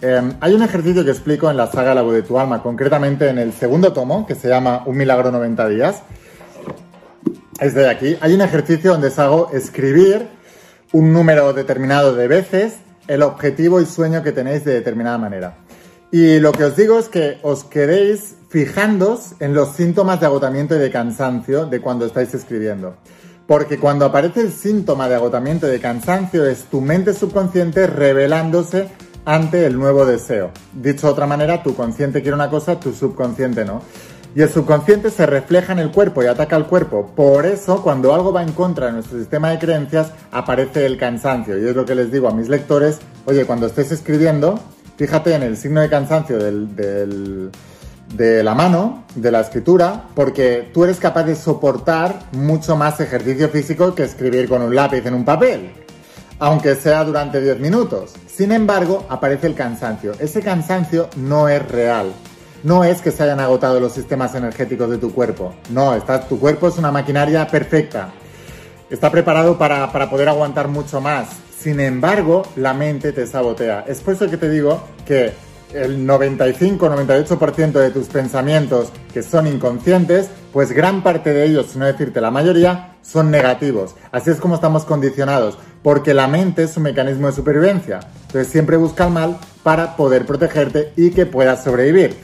Em, 0.00 0.32
hay 0.40 0.54
un 0.54 0.62
ejercicio 0.62 1.04
que 1.04 1.10
explico 1.10 1.50
en 1.50 1.58
la 1.58 1.66
saga 1.66 1.94
La 1.94 2.00
voz 2.00 2.14
de 2.14 2.22
tu 2.22 2.38
alma, 2.38 2.62
concretamente 2.62 3.28
en 3.28 3.38
el 3.38 3.52
segundo 3.52 3.92
tomo, 3.92 4.26
que 4.26 4.34
se 4.34 4.48
llama 4.48 4.82
Un 4.86 4.96
milagro 4.96 5.30
90 5.30 5.68
días. 5.68 6.02
Es 7.60 7.74
de 7.74 7.90
aquí. 7.90 8.16
Hay 8.22 8.32
un 8.32 8.40
ejercicio 8.40 8.92
donde 8.92 9.08
os 9.08 9.18
hago 9.18 9.50
escribir 9.52 10.26
un 10.92 11.12
número 11.12 11.52
determinado 11.52 12.14
de 12.14 12.28
veces 12.28 12.76
el 13.08 13.22
objetivo 13.22 13.80
y 13.80 13.86
sueño 13.86 14.22
que 14.22 14.32
tenéis 14.32 14.64
de 14.64 14.74
determinada 14.74 15.18
manera. 15.18 15.56
Y 16.10 16.38
lo 16.38 16.52
que 16.52 16.64
os 16.64 16.76
digo 16.76 16.98
es 16.98 17.08
que 17.08 17.38
os 17.42 17.64
quedéis 17.64 18.36
fijándos 18.48 19.34
en 19.40 19.52
los 19.54 19.74
síntomas 19.74 20.20
de 20.20 20.26
agotamiento 20.26 20.76
y 20.76 20.78
de 20.78 20.90
cansancio 20.90 21.66
de 21.66 21.80
cuando 21.80 22.06
estáis 22.06 22.32
escribiendo. 22.32 22.96
Porque 23.46 23.78
cuando 23.78 24.04
aparece 24.04 24.42
el 24.42 24.52
síntoma 24.52 25.08
de 25.08 25.16
agotamiento 25.16 25.66
y 25.66 25.70
de 25.70 25.80
cansancio 25.80 26.46
es 26.46 26.64
tu 26.64 26.80
mente 26.80 27.14
subconsciente 27.14 27.86
revelándose 27.86 28.88
ante 29.24 29.66
el 29.66 29.78
nuevo 29.78 30.06
deseo. 30.06 30.50
Dicho 30.72 31.06
de 31.06 31.12
otra 31.12 31.26
manera, 31.26 31.62
tu 31.62 31.74
consciente 31.74 32.22
quiere 32.22 32.34
una 32.34 32.48
cosa, 32.48 32.80
tu 32.80 32.92
subconsciente 32.92 33.64
no. 33.64 33.82
Y 34.38 34.42
el 34.42 34.48
subconsciente 34.48 35.10
se 35.10 35.26
refleja 35.26 35.72
en 35.72 35.80
el 35.80 35.90
cuerpo 35.90 36.22
y 36.22 36.26
ataca 36.26 36.54
al 36.54 36.68
cuerpo. 36.68 37.10
Por 37.16 37.44
eso, 37.44 37.82
cuando 37.82 38.14
algo 38.14 38.32
va 38.32 38.44
en 38.44 38.52
contra 38.52 38.86
de 38.86 38.92
nuestro 38.92 39.18
sistema 39.18 39.50
de 39.50 39.58
creencias, 39.58 40.12
aparece 40.30 40.86
el 40.86 40.96
cansancio. 40.96 41.58
Y 41.58 41.66
es 41.66 41.74
lo 41.74 41.84
que 41.84 41.96
les 41.96 42.12
digo 42.12 42.28
a 42.28 42.30
mis 42.30 42.48
lectores, 42.48 43.00
oye, 43.24 43.46
cuando 43.46 43.66
estés 43.66 43.90
escribiendo, 43.90 44.60
fíjate 44.96 45.34
en 45.34 45.42
el 45.42 45.56
signo 45.56 45.80
de 45.80 45.88
cansancio 45.88 46.38
de 46.38 47.50
la 48.44 48.54
mano, 48.54 49.06
de 49.16 49.32
la 49.32 49.40
escritura, 49.40 50.04
porque 50.14 50.70
tú 50.72 50.84
eres 50.84 51.00
capaz 51.00 51.24
de 51.24 51.34
soportar 51.34 52.20
mucho 52.30 52.76
más 52.76 53.00
ejercicio 53.00 53.48
físico 53.48 53.92
que 53.92 54.04
escribir 54.04 54.48
con 54.48 54.62
un 54.62 54.72
lápiz 54.72 55.04
en 55.04 55.14
un 55.14 55.24
papel 55.24 55.72
aunque 56.38 56.76
sea 56.76 57.02
durante 57.02 57.40
10 57.40 57.58
minutos. 57.58 58.12
Sin 58.28 58.52
embargo, 58.52 59.04
aparece 59.08 59.48
el 59.48 59.56
cansancio. 59.56 60.12
Ese 60.20 60.40
cansancio 60.40 61.08
no 61.16 61.48
es 61.48 61.66
real. 61.66 62.12
No 62.62 62.84
es 62.84 63.00
que 63.00 63.10
se 63.10 63.22
hayan 63.22 63.40
agotado 63.40 63.78
los 63.80 63.92
sistemas 63.92 64.34
energéticos 64.34 64.90
de 64.90 64.98
tu 64.98 65.12
cuerpo. 65.12 65.54
No, 65.70 65.96
tu 66.28 66.38
cuerpo 66.38 66.68
es 66.68 66.78
una 66.78 66.90
maquinaria 66.90 67.46
perfecta. 67.46 68.10
Está 68.90 69.10
preparado 69.10 69.58
para, 69.58 69.92
para 69.92 70.10
poder 70.10 70.28
aguantar 70.28 70.68
mucho 70.68 71.00
más. 71.00 71.28
Sin 71.58 71.80
embargo, 71.80 72.42
la 72.56 72.74
mente 72.74 73.12
te 73.12 73.26
sabotea. 73.26 73.84
Es 73.86 74.00
por 74.00 74.14
eso 74.14 74.28
que 74.28 74.36
te 74.36 74.50
digo 74.50 74.82
que 75.06 75.32
el 75.74 76.06
95-98% 76.06 77.72
de 77.72 77.90
tus 77.90 78.06
pensamientos 78.06 78.90
que 79.12 79.22
son 79.22 79.46
inconscientes, 79.46 80.28
pues 80.52 80.72
gran 80.72 81.02
parte 81.02 81.32
de 81.32 81.44
ellos, 81.44 81.66
si 81.72 81.78
no 81.78 81.84
decirte 81.84 82.20
la 82.20 82.30
mayoría, 82.30 82.96
son 83.02 83.30
negativos. 83.30 83.94
Así 84.12 84.30
es 84.30 84.38
como 84.38 84.54
estamos 84.54 84.84
condicionados, 84.84 85.58
porque 85.82 86.14
la 86.14 86.26
mente 86.26 86.64
es 86.64 86.76
un 86.76 86.84
mecanismo 86.84 87.26
de 87.26 87.32
supervivencia. 87.32 88.00
Entonces 88.26 88.48
siempre 88.48 88.76
busca 88.76 89.06
el 89.06 89.12
mal 89.12 89.38
para 89.62 89.96
poder 89.96 90.26
protegerte 90.26 90.92
y 90.96 91.10
que 91.10 91.26
puedas 91.26 91.64
sobrevivir. 91.64 92.16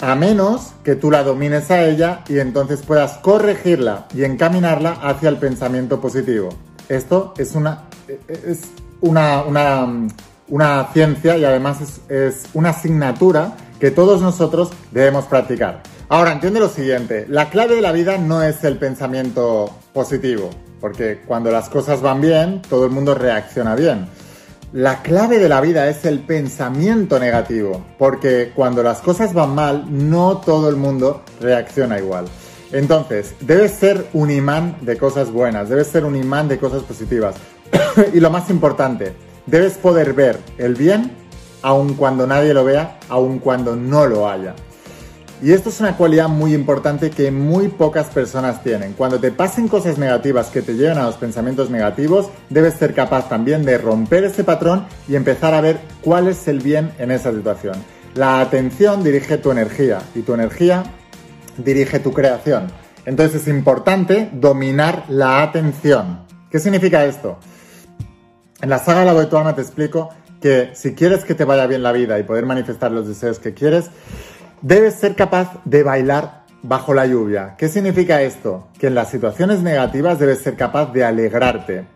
A 0.00 0.14
menos 0.14 0.74
que 0.84 0.94
tú 0.94 1.10
la 1.10 1.22
domines 1.22 1.70
a 1.70 1.84
ella 1.84 2.22
y 2.28 2.38
entonces 2.38 2.82
puedas 2.82 3.12
corregirla 3.18 4.06
y 4.14 4.24
encaminarla 4.24 4.92
hacia 4.92 5.30
el 5.30 5.38
pensamiento 5.38 6.00
positivo. 6.00 6.50
Esto 6.88 7.32
es 7.38 7.54
una, 7.54 7.84
es 8.28 8.60
una, 9.00 9.42
una 10.48 10.88
ciencia 10.92 11.38
y 11.38 11.44
además 11.44 12.02
es, 12.08 12.44
una 12.52 12.70
asignatura 12.70 13.56
que 13.80 13.90
todos 13.90 14.20
nosotros 14.20 14.70
debemos 14.92 15.24
practicar. 15.24 15.82
Ahora, 16.08 16.32
entiende 16.32 16.60
lo 16.60 16.68
siguiente, 16.68 17.26
la 17.28 17.50
clave 17.50 17.74
de 17.76 17.80
la 17.80 17.92
vida 17.92 18.16
no 18.18 18.42
es 18.42 18.62
el 18.64 18.78
pensamiento 18.78 19.70
positivo, 19.92 20.50
porque 20.80 21.22
cuando 21.26 21.50
las 21.50 21.68
cosas 21.68 22.00
van 22.00 22.20
bien, 22.20 22.62
todo 22.68 22.84
el 22.84 22.92
mundo 22.92 23.14
reacciona 23.14 23.74
bien. 23.74 24.06
La 24.76 25.00
clave 25.00 25.38
de 25.38 25.48
la 25.48 25.62
vida 25.62 25.88
es 25.88 26.04
el 26.04 26.20
pensamiento 26.20 27.18
negativo, 27.18 27.82
porque 27.98 28.52
cuando 28.54 28.82
las 28.82 29.00
cosas 29.00 29.32
van 29.32 29.54
mal, 29.54 29.86
no 29.88 30.36
todo 30.36 30.68
el 30.68 30.76
mundo 30.76 31.22
reacciona 31.40 31.98
igual. 31.98 32.26
Entonces, 32.72 33.34
debes 33.40 33.70
ser 33.72 34.06
un 34.12 34.30
imán 34.30 34.76
de 34.82 34.98
cosas 34.98 35.32
buenas, 35.32 35.70
debes 35.70 35.86
ser 35.86 36.04
un 36.04 36.14
imán 36.14 36.46
de 36.46 36.58
cosas 36.58 36.82
positivas. 36.82 37.36
y 38.12 38.20
lo 38.20 38.28
más 38.30 38.50
importante, 38.50 39.14
Debes 39.46 39.78
poder 39.78 40.12
ver 40.12 40.40
el 40.58 40.74
bien 40.74 41.12
aun 41.62 41.94
cuando 41.94 42.26
nadie 42.26 42.52
lo 42.52 42.64
vea, 42.64 42.98
aun 43.08 43.38
cuando 43.38 43.76
no 43.76 44.04
lo 44.06 44.28
haya. 44.28 44.56
Y 45.42 45.52
esto 45.52 45.68
es 45.68 45.80
una 45.80 45.98
cualidad 45.98 46.28
muy 46.28 46.54
importante 46.54 47.10
que 47.10 47.30
muy 47.30 47.68
pocas 47.68 48.06
personas 48.06 48.62
tienen. 48.62 48.94
Cuando 48.94 49.20
te 49.20 49.30
pasen 49.30 49.68
cosas 49.68 49.98
negativas 49.98 50.48
que 50.48 50.62
te 50.62 50.74
lleven 50.74 50.96
a 50.96 51.04
los 51.04 51.16
pensamientos 51.16 51.68
negativos, 51.68 52.30
debes 52.48 52.74
ser 52.74 52.94
capaz 52.94 53.28
también 53.28 53.62
de 53.64 53.76
romper 53.76 54.24
ese 54.24 54.44
patrón 54.44 54.86
y 55.06 55.14
empezar 55.14 55.52
a 55.52 55.60
ver 55.60 55.78
cuál 56.00 56.28
es 56.28 56.48
el 56.48 56.60
bien 56.60 56.90
en 56.98 57.10
esa 57.10 57.32
situación. 57.32 57.74
La 58.14 58.40
atención 58.40 59.04
dirige 59.04 59.36
tu 59.36 59.50
energía 59.50 60.00
y 60.14 60.22
tu 60.22 60.32
energía 60.32 60.84
dirige 61.58 62.00
tu 62.00 62.14
creación. 62.14 62.68
Entonces 63.04 63.42
es 63.42 63.48
importante 63.48 64.30
dominar 64.32 65.04
la 65.08 65.42
atención. 65.42 66.20
¿Qué 66.50 66.58
significa 66.58 67.04
esto? 67.04 67.38
En 68.62 68.70
la 68.70 68.78
saga 68.78 69.04
La 69.04 69.10
Alma 69.10 69.54
te 69.54 69.60
explico 69.60 70.08
que 70.40 70.70
si 70.74 70.94
quieres 70.94 71.24
que 71.24 71.34
te 71.34 71.44
vaya 71.44 71.66
bien 71.66 71.82
la 71.82 71.92
vida 71.92 72.18
y 72.18 72.22
poder 72.22 72.46
manifestar 72.46 72.90
los 72.90 73.06
deseos 73.06 73.38
que 73.38 73.52
quieres, 73.52 73.90
debes 74.62 74.94
ser 74.94 75.14
capaz 75.14 75.60
de 75.64 75.82
bailar 75.82 76.44
bajo 76.62 76.94
la 76.94 77.06
lluvia. 77.06 77.54
¿Qué 77.56 77.68
significa 77.68 78.22
esto? 78.22 78.68
Que 78.78 78.88
en 78.88 78.94
las 78.94 79.10
situaciones 79.10 79.60
negativas 79.60 80.18
debes 80.18 80.40
ser 80.40 80.56
capaz 80.56 80.92
de 80.92 81.04
alegrarte. 81.04 81.86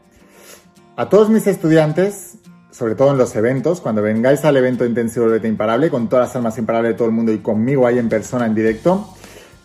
A 0.97 1.09
todos 1.09 1.31
mis 1.31 1.47
estudiantes, 1.47 2.35
sobre 2.71 2.95
todo 2.95 3.11
en 3.11 3.19
los 3.19 3.35
eventos, 3.35 3.81
cuando 3.81 4.03
vengáis 4.03 4.45
al 4.45 4.57
evento 4.57 4.85
intensivo 4.85 5.27
Vete 5.27 5.49
Imparable, 5.49 5.91
con 5.91 6.09
todas 6.09 6.29
las 6.29 6.37
almas 6.37 6.59
imparables 6.59 6.93
de 6.93 6.99
todo 6.99 7.09
el 7.09 7.15
mundo 7.15 7.33
y 7.33 7.39
conmigo 7.39 7.87
ahí 7.87 7.99
en 7.99 8.09
persona, 8.09 8.47
en 8.47 8.55
directo, 8.55 9.09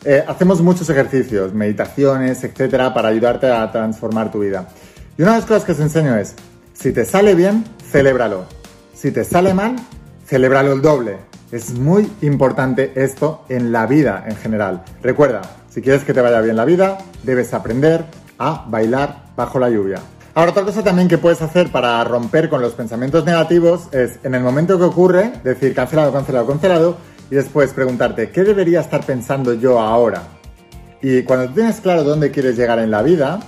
eh, 0.04 0.24
hacemos 0.28 0.62
muchos 0.62 0.90
ejercicios, 0.90 1.54
meditaciones, 1.54 2.44
etcétera, 2.44 2.94
para 2.94 3.10
ayudarte 3.10 3.48
a 3.48 3.72
transformar 3.72 4.32
tu 4.32 4.40
vida. 4.40 4.68
Y 5.18 5.22
una 5.22 5.32
de 5.32 5.38
las 5.40 5.46
cosas 5.46 5.64
que 5.66 5.72
os 5.72 5.80
enseño 5.80 6.16
es, 6.16 6.36
si 6.74 6.92
te 6.92 7.06
sale 7.06 7.36
bien, 7.36 7.64
celébralo. 7.92 8.46
Si 8.94 9.12
te 9.12 9.24
sale 9.24 9.54
mal, 9.54 9.76
celébralo 10.26 10.74
el 10.74 10.82
doble. 10.82 11.35
Es 11.56 11.74
muy 11.74 12.12
importante 12.22 12.92
esto 12.96 13.46
en 13.48 13.72
la 13.72 13.86
vida 13.86 14.26
en 14.28 14.36
general. 14.36 14.84
Recuerda, 15.02 15.42
si 15.70 15.82
quieres 15.82 16.04
que 16.04 16.14
te 16.14 16.20
vaya 16.20 16.42
bien 16.42 16.58
la 16.58 16.66
vida, 16.66 16.98
debes 17.24 17.54
aprender 17.54 18.04
a 18.38 18.66
bailar 18.68 19.28
bajo 19.38 19.58
la 19.58 19.70
lluvia. 19.70 20.02
Ahora, 20.34 20.52
otra 20.52 20.64
cosa 20.64 20.84
también 20.84 21.08
que 21.08 21.18
puedes 21.18 21.42
hacer 21.42 21.72
para 21.72 22.04
romper 22.04 22.50
con 22.50 22.62
los 22.62 22.74
pensamientos 22.74 23.24
negativos 23.24 23.88
es, 23.94 24.20
en 24.26 24.36
el 24.36 24.44
momento 24.44 24.78
que 24.78 24.84
ocurre, 24.84 25.32
decir 25.46 25.74
cancelado, 25.74 26.12
cancelado, 26.12 26.46
cancelado, 26.46 26.98
y 27.32 27.36
después 27.36 27.72
preguntarte, 27.72 28.32
¿qué 28.32 28.44
debería 28.44 28.82
estar 28.82 29.06
pensando 29.06 29.54
yo 29.54 29.80
ahora? 29.80 30.24
Y 31.02 31.24
cuando 31.24 31.54
tienes 31.54 31.80
claro 31.80 32.04
dónde 32.04 32.32
quieres 32.32 32.58
llegar 32.58 32.80
en 32.80 32.92
la 32.92 33.02
vida, 33.02 33.40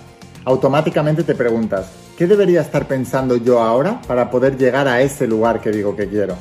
automáticamente 0.46 1.26
te 1.26 1.36
preguntas, 1.36 1.88
¿qué 2.18 2.26
debería 2.26 2.62
estar 2.62 2.88
pensando 2.88 3.36
yo 3.36 3.62
ahora 3.62 4.02
para 4.08 4.32
poder 4.32 4.58
llegar 4.58 4.88
a 4.88 5.02
ese 5.02 5.28
lugar 5.28 5.60
que 5.60 5.72
digo 5.72 5.94
que 5.94 6.08
quiero? 6.08 6.38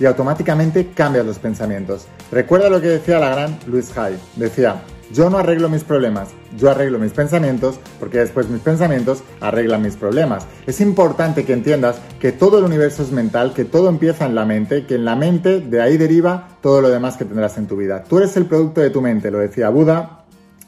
Y 0.00 0.06
automáticamente 0.06 0.90
cambias 0.94 1.24
los 1.26 1.38
pensamientos. 1.38 2.06
Recuerda 2.32 2.68
lo 2.68 2.80
que 2.80 2.88
decía 2.88 3.18
la 3.18 3.30
gran 3.30 3.58
Luis 3.66 3.96
Hay. 3.96 4.18
Decía, 4.36 4.82
yo 5.12 5.30
no 5.30 5.38
arreglo 5.38 5.68
mis 5.68 5.84
problemas, 5.84 6.30
yo 6.58 6.70
arreglo 6.70 6.98
mis 6.98 7.12
pensamientos 7.12 7.78
porque 8.00 8.18
después 8.18 8.48
mis 8.48 8.60
pensamientos 8.60 9.22
arreglan 9.40 9.82
mis 9.82 9.96
problemas. 9.96 10.46
Es 10.66 10.80
importante 10.80 11.44
que 11.44 11.52
entiendas 11.52 11.96
que 12.18 12.32
todo 12.32 12.58
el 12.58 12.64
universo 12.64 13.02
es 13.02 13.12
mental, 13.12 13.52
que 13.54 13.64
todo 13.64 13.88
empieza 13.88 14.26
en 14.26 14.34
la 14.34 14.44
mente, 14.44 14.86
que 14.86 14.96
en 14.96 15.04
la 15.04 15.14
mente 15.14 15.60
de 15.60 15.80
ahí 15.80 15.96
deriva 15.96 16.48
todo 16.62 16.80
lo 16.80 16.90
demás 16.90 17.16
que 17.16 17.24
tendrás 17.24 17.58
en 17.58 17.66
tu 17.66 17.76
vida. 17.76 18.02
Tú 18.04 18.18
eres 18.18 18.36
el 18.36 18.46
producto 18.46 18.80
de 18.80 18.90
tu 18.90 19.00
mente, 19.00 19.30
lo 19.30 19.38
decía 19.38 19.68
Buda, 19.68 20.23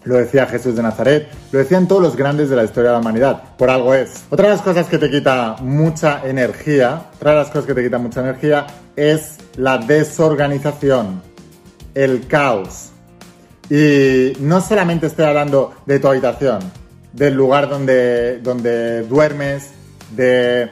lo 0.07 0.17
decía 0.17 0.47
Jesús 0.47 0.77
de 0.77 0.83
Nazaret, 0.83 1.29
lo 1.53 1.59
decían 1.59 1.87
todos 1.87 2.01
los 2.01 2.17
grandes 2.17 2.49
de 2.49 2.57
la 2.57 2.65
historia 2.65 2.91
de 2.91 2.95
la 2.95 3.01
humanidad. 3.01 3.43
Por 3.59 3.69
algo 3.69 3.93
es. 3.93 4.25
Otra 4.31 4.49
de 4.49 4.55
las 4.55 4.63
cosas 4.63 4.87
que 4.87 4.99
te 4.99 5.11
quita 5.11 5.57
mucha 5.61 6.27
energía, 6.27 7.11
otra 7.17 7.33
de 7.33 7.37
las 7.39 7.49
cosas 7.49 7.67
que 7.67 7.75
te 7.75 7.83
quita 7.83 7.99
mucha 7.99 8.21
energía 8.21 8.67
es 8.95 9.37
la 9.57 9.79
desorganización, 9.79 11.21
el 11.95 12.27
caos. 12.29 12.91
Y 13.69 14.33
no 14.41 14.61
solamente 14.61 15.09
estoy 15.09 15.25
hablando 15.25 15.75
de 15.87 15.99
tu 15.99 16.07
habitación, 16.07 16.61
del 17.13 17.35
lugar 17.35 17.69
donde, 17.69 18.39
donde 18.39 19.03
duermes, 19.03 19.71
del 20.15 20.71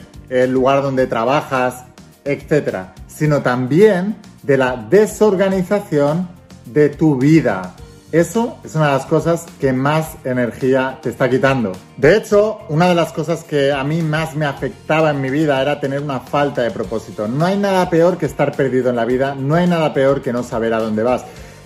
lugar 0.52 0.82
donde 0.82 1.08
trabajas, 1.08 1.84
etc. 2.24 2.76
Sino 3.08 3.42
también 3.42 4.16
de 4.44 4.56
la 4.56 4.76
desorganización 4.76 6.28
de 6.66 6.88
tu 6.90 7.16
vida, 7.16 7.74
eso 8.14 8.58
es 8.62 8.76
una 8.76 8.86
de 8.86 8.92
las 8.92 9.06
cosas 9.06 9.44
que 9.58 9.72
más 9.72 10.18
energía 10.22 11.00
te 11.02 11.10
está 11.10 11.28
quitando. 11.28 11.72
De 11.96 12.16
hecho, 12.16 12.60
una 12.68 12.88
de 12.88 12.94
las 12.94 13.12
cosas 13.12 13.42
que 13.42 13.72
a 13.72 13.82
mí 13.82 14.02
más 14.02 14.36
me 14.36 14.46
afectaba 14.46 15.10
en 15.10 15.20
mi 15.20 15.30
vida 15.30 15.60
era 15.60 15.80
tener 15.80 16.00
una 16.00 16.20
falta 16.20 16.62
de 16.62 16.70
propósito. 16.70 17.26
No 17.26 17.44
hay 17.44 17.58
nada 17.58 17.90
peor 17.90 18.16
que 18.16 18.26
estar 18.26 18.54
perdido 18.54 18.88
en 18.88 18.94
la 18.94 19.04
vida, 19.04 19.34
no 19.34 19.56
hay 19.56 19.66
nada 19.66 19.92
peor 19.92 20.22
que 20.22 20.32
no 20.32 20.44
saber 20.44 20.74
a 20.74 20.78
dónde 20.78 21.02
vas. 21.02 21.24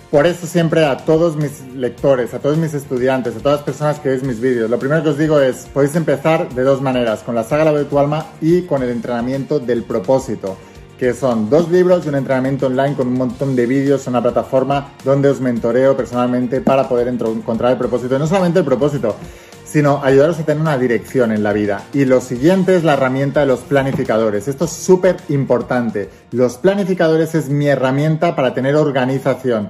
Por 0.09 0.25
eso 0.25 0.47
siempre 0.47 0.85
a 0.85 0.97
todos 0.97 1.35
mis 1.35 1.61
lectores, 1.75 2.33
a 2.33 2.39
todos 2.39 2.57
mis 2.57 2.73
estudiantes, 2.73 3.35
a 3.35 3.39
todas 3.41 3.59
las 3.59 3.65
personas 3.65 3.99
que 3.99 4.09
veis 4.09 4.23
mis 4.23 4.39
vídeos, 4.39 4.71
lo 4.71 4.79
primero 4.79 5.03
que 5.03 5.09
os 5.09 5.19
digo 5.19 5.39
es, 5.39 5.67
podéis 5.71 5.95
empezar 5.95 6.49
de 6.49 6.63
dos 6.63 6.81
maneras, 6.81 7.21
con 7.21 7.35
la 7.35 7.43
saga 7.43 7.71
de 7.71 7.85
tu 7.85 7.99
alma 7.99 8.25
y 8.41 8.63
con 8.63 8.81
el 8.81 8.89
entrenamiento 8.89 9.59
del 9.59 9.83
propósito 9.83 10.57
que 10.99 11.13
son 11.13 11.49
dos 11.49 11.71
libros 11.71 12.05
y 12.05 12.09
un 12.09 12.15
entrenamiento 12.15 12.67
online 12.67 12.93
con 12.93 13.07
un 13.07 13.13
montón 13.13 13.55
de 13.55 13.65
vídeos 13.65 14.05
en 14.05 14.11
una 14.11 14.21
plataforma 14.21 14.91
donde 15.05 15.29
os 15.29 15.39
mentoreo 15.39 15.95
personalmente 15.95 16.59
para 16.59 16.89
poder 16.89 17.07
encontrar 17.07 17.71
el 17.71 17.77
propósito. 17.77 18.17
Y 18.17 18.19
no 18.19 18.27
solamente 18.27 18.59
el 18.59 18.65
propósito, 18.65 19.15
sino 19.63 20.03
ayudaros 20.03 20.39
a 20.39 20.43
tener 20.43 20.59
una 20.59 20.77
dirección 20.77 21.31
en 21.31 21.41
la 21.41 21.53
vida. 21.53 21.83
Y 21.93 22.03
lo 22.03 22.19
siguiente 22.19 22.75
es 22.75 22.83
la 22.83 22.93
herramienta 22.93 23.39
de 23.39 23.45
los 23.45 23.61
planificadores. 23.61 24.49
Esto 24.49 24.65
es 24.65 24.71
súper 24.71 25.15
importante. 25.29 26.09
Los 26.31 26.57
planificadores 26.57 27.33
es 27.33 27.47
mi 27.49 27.67
herramienta 27.67 28.35
para 28.35 28.53
tener 28.53 28.75
organización. 28.75 29.69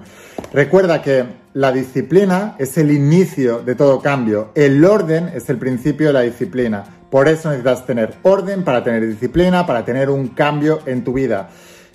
Recuerda 0.52 1.04
que 1.04 1.26
la 1.54 1.72
disciplina 1.72 2.56
es 2.58 2.76
el 2.80 2.92
inicio 2.92 3.60
de 3.60 3.76
todo 3.76 4.02
cambio. 4.02 4.50
El 4.56 4.84
orden 4.84 5.30
es 5.36 5.48
el 5.50 5.58
principio 5.58 6.08
de 6.08 6.14
la 6.14 6.22
disciplina. 6.22 6.99
Por 7.10 7.28
eso 7.28 7.50
necesitas 7.50 7.86
tener 7.86 8.16
orden 8.24 8.64
para 8.64 8.84
tener 8.84 9.08
disciplina, 9.08 9.66
para 9.66 9.84
tener 9.84 10.10
un 10.10 10.30
cambio 10.30 10.80
en 10.86 11.04
tu 11.04 11.14
vida. 11.14 11.50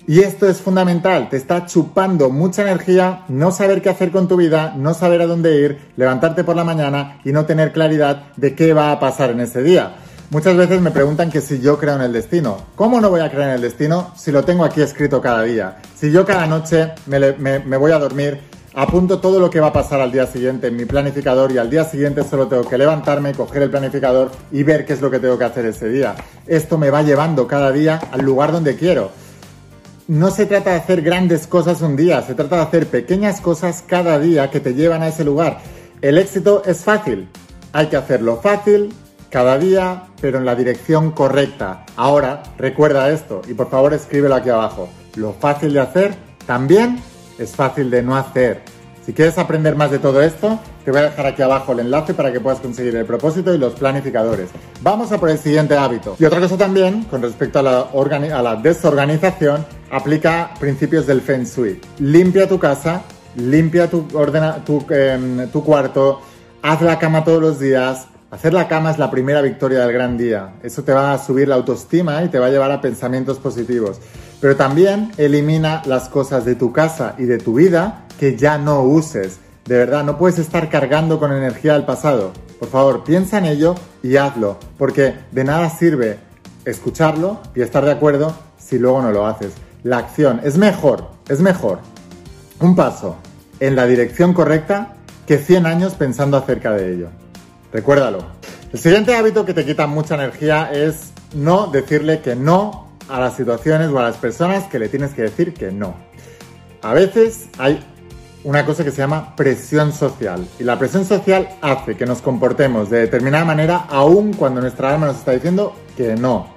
Y 0.07 0.19
esto 0.19 0.47
es 0.47 0.61
fundamental, 0.61 1.29
te 1.29 1.37
está 1.37 1.65
chupando 1.65 2.29
mucha 2.29 2.61
energía 2.61 3.23
no 3.27 3.51
saber 3.51 3.81
qué 3.81 3.89
hacer 3.89 4.11
con 4.11 4.27
tu 4.27 4.37
vida, 4.37 4.75
no 4.77 4.93
saber 4.93 5.21
a 5.21 5.25
dónde 5.25 5.59
ir, 5.59 5.79
levantarte 5.97 6.43
por 6.43 6.55
la 6.55 6.63
mañana 6.63 7.19
y 7.23 7.31
no 7.31 7.45
tener 7.45 7.71
claridad 7.71 8.27
de 8.35 8.53
qué 8.53 8.73
va 8.73 8.91
a 8.91 8.99
pasar 8.99 9.31
en 9.31 9.39
ese 9.39 9.63
día. 9.63 9.95
Muchas 10.29 10.57
veces 10.57 10.79
me 10.79 10.91
preguntan 10.91 11.31
que 11.31 11.41
si 11.41 11.59
yo 11.59 11.79
creo 11.79 11.95
en 11.95 12.01
el 12.01 12.13
destino. 12.13 12.57
¿Cómo 12.75 13.01
no 13.01 13.09
voy 13.09 13.21
a 13.21 13.31
creer 13.31 13.49
en 13.49 13.55
el 13.55 13.61
destino 13.61 14.11
si 14.15 14.31
lo 14.31 14.43
tengo 14.43 14.63
aquí 14.63 14.81
escrito 14.81 15.21
cada 15.21 15.41
día? 15.41 15.77
Si 15.95 16.11
yo 16.11 16.23
cada 16.23 16.45
noche 16.45 16.93
me, 17.07 17.33
me 17.59 17.77
voy 17.77 17.91
a 17.91 17.97
dormir 17.97 18.39
apunto 18.75 19.19
todo 19.19 19.39
lo 19.39 19.49
que 19.49 19.61
va 19.61 19.67
a 19.67 19.73
pasar 19.73 20.01
al 20.01 20.11
día 20.11 20.27
siguiente 20.27 20.67
en 20.67 20.75
mi 20.75 20.85
planificador 20.85 21.51
y 21.51 21.57
al 21.57 21.69
día 21.69 21.85
siguiente 21.85 22.23
solo 22.23 22.47
tengo 22.47 22.67
que 22.67 22.77
levantarme, 22.77 23.33
coger 23.33 23.63
el 23.63 23.69
planificador 23.69 24.31
y 24.51 24.63
ver 24.63 24.85
qué 24.85 24.93
es 24.93 25.01
lo 25.01 25.09
que 25.09 25.19
tengo 25.19 25.37
que 25.37 25.45
hacer 25.45 25.65
ese 25.65 25.87
día. 25.87 26.15
Esto 26.45 26.77
me 26.77 26.89
va 26.89 27.01
llevando 27.01 27.47
cada 27.47 27.71
día 27.71 28.01
al 28.11 28.21
lugar 28.21 28.51
donde 28.51 28.75
quiero. 28.75 29.11
No 30.07 30.29
se 30.29 30.45
trata 30.45 30.71
de 30.71 30.75
hacer 30.75 31.01
grandes 31.01 31.47
cosas 31.47 31.81
un 31.81 31.95
día, 31.95 32.21
se 32.21 32.35
trata 32.35 32.57
de 32.57 32.61
hacer 32.63 32.87
pequeñas 32.87 33.39
cosas 33.39 33.83
cada 33.87 34.19
día 34.19 34.51
que 34.51 34.59
te 34.59 34.73
llevan 34.73 35.01
a 35.01 35.07
ese 35.07 35.23
lugar. 35.23 35.59
El 36.01 36.17
éxito 36.17 36.61
es 36.65 36.83
fácil, 36.83 37.29
hay 37.71 37.87
que 37.87 37.95
hacerlo 37.95 38.41
fácil 38.43 38.93
cada 39.29 39.57
día, 39.57 40.03
pero 40.21 40.37
en 40.37 40.45
la 40.45 40.53
dirección 40.53 41.11
correcta. 41.11 41.85
Ahora, 41.95 42.43
recuerda 42.57 43.09
esto 43.09 43.41
y 43.47 43.53
por 43.53 43.69
favor 43.69 43.93
escríbelo 43.93 44.35
aquí 44.35 44.49
abajo. 44.49 44.89
Lo 45.15 45.33
fácil 45.33 45.73
de 45.73 45.79
hacer 45.79 46.15
también 46.45 46.99
es 47.37 47.55
fácil 47.55 47.89
de 47.89 48.03
no 48.03 48.15
hacer. 48.15 48.63
Si 49.05 49.13
quieres 49.13 49.37
aprender 49.37 49.75
más 49.75 49.91
de 49.91 49.99
todo 49.99 50.19
esto, 50.21 50.59
te 50.83 50.89
voy 50.89 51.01
a 51.01 51.03
dejar 51.03 51.27
aquí 51.27 51.43
abajo 51.43 51.73
el 51.73 51.81
enlace 51.81 52.15
para 52.15 52.31
que 52.31 52.39
puedas 52.39 52.59
conseguir 52.59 52.95
el 52.95 53.05
propósito 53.05 53.53
y 53.53 53.59
los 53.59 53.73
planificadores. 53.73 54.49
Vamos 54.81 55.11
a 55.11 55.19
por 55.19 55.29
el 55.29 55.37
siguiente 55.37 55.77
hábito. 55.77 56.15
Y 56.17 56.25
otra 56.25 56.39
cosa 56.39 56.57
también, 56.57 57.03
con 57.03 57.21
respecto 57.21 57.59
a 57.59 57.61
la, 57.61 58.55
desorganización, 58.55 59.63
aplica 59.91 60.51
principios 60.59 61.05
del 61.05 61.21
Feng 61.21 61.43
Shui. 61.43 61.79
Limpia 61.99 62.49
tu 62.49 62.57
casa, 62.57 63.03
limpia 63.35 63.87
tu, 63.87 64.07
ordena, 64.13 64.63
em, 64.89 65.49
tu 65.49 65.63
cuarto, 65.63 66.21
haz 66.63 66.81
la 66.81 66.97
cama 66.97 67.23
todos 67.23 67.41
los 67.41 67.59
días, 67.59 68.07
Hacer 68.31 68.53
la 68.53 68.67
cama 68.67 68.91
es 68.91 68.97
la 68.97 69.09
primera 69.09 69.41
victoria 69.41 69.79
del 69.79 69.93
gran 69.93 70.17
día. 70.17 70.55
Eso 70.61 70.83
te 70.83 70.91
va 70.91 71.13
a 71.13 71.17
subir 71.17 71.47
la 71.47 71.55
autoestima 71.55 72.21
y 72.21 72.27
te 72.27 72.37
va 72.37 72.47
a 72.47 72.49
llevar 72.49 72.69
a 72.69 72.81
pensamientos 72.81 73.37
positivos. 73.37 74.01
Pero 74.45 74.57
también 74.57 75.11
elimina 75.17 75.81
las 75.87 76.07
cosas 76.07 76.45
de 76.45 76.53
tu 76.53 76.71
casa 76.71 77.15
y 77.17 77.23
de 77.23 77.39
tu 77.39 77.55
vida 77.55 78.05
que 78.19 78.37
ya 78.37 78.59
no 78.59 78.83
uses. 78.83 79.39
De 79.65 79.75
verdad, 79.75 80.03
no 80.03 80.19
puedes 80.19 80.37
estar 80.37 80.69
cargando 80.69 81.17
con 81.17 81.31
energía 81.31 81.73
del 81.73 81.83
pasado. 81.83 82.31
Por 82.59 82.69
favor, 82.69 83.03
piensa 83.03 83.39
en 83.39 83.45
ello 83.45 83.73
y 84.03 84.17
hazlo, 84.17 84.59
porque 84.77 85.15
de 85.31 85.43
nada 85.43 85.71
sirve 85.71 86.19
escucharlo 86.63 87.39
y 87.55 87.61
estar 87.61 87.83
de 87.85 87.93
acuerdo 87.93 88.35
si 88.59 88.77
luego 88.77 89.01
no 89.01 89.11
lo 89.11 89.25
haces. 89.25 89.51
La 89.81 89.97
acción 89.97 90.39
es 90.43 90.59
mejor, 90.59 91.09
es 91.27 91.41
mejor 91.41 91.79
un 92.59 92.75
paso 92.75 93.15
en 93.59 93.75
la 93.75 93.87
dirección 93.87 94.35
correcta 94.35 94.93
que 95.25 95.39
100 95.39 95.65
años 95.65 95.95
pensando 95.95 96.37
acerca 96.37 96.71
de 96.73 96.93
ello. 96.93 97.07
Recuérdalo. 97.73 98.19
El 98.71 98.77
siguiente 98.77 99.15
hábito 99.15 99.43
que 99.43 99.55
te 99.55 99.65
quita 99.65 99.87
mucha 99.87 100.13
energía 100.13 100.69
es 100.71 101.13
no 101.33 101.65
decirle 101.65 102.21
que 102.21 102.35
no 102.35 102.84
a 103.09 103.19
las 103.19 103.35
situaciones 103.35 103.89
o 103.89 103.99
a 103.99 104.03
las 104.03 104.17
personas 104.17 104.65
que 104.65 104.79
le 104.79 104.89
tienes 104.89 105.13
que 105.13 105.23
decir 105.23 105.53
que 105.53 105.71
no. 105.71 105.95
A 106.81 106.93
veces 106.93 107.47
hay 107.57 107.83
una 108.43 108.65
cosa 108.65 108.83
que 108.83 108.91
se 108.91 108.97
llama 108.97 109.35
presión 109.35 109.91
social 109.91 110.47
y 110.59 110.63
la 110.63 110.77
presión 110.77 111.03
social 111.05 111.49
hace 111.61 111.95
que 111.95 112.05
nos 112.05 112.21
comportemos 112.21 112.89
de 112.89 112.99
determinada 112.99 113.43
manera 113.43 113.85
aun 113.89 114.33
cuando 114.33 114.61
nuestra 114.61 114.93
alma 114.93 115.07
nos 115.07 115.17
está 115.17 115.31
diciendo 115.31 115.75
que 115.97 116.15
no. 116.15 116.53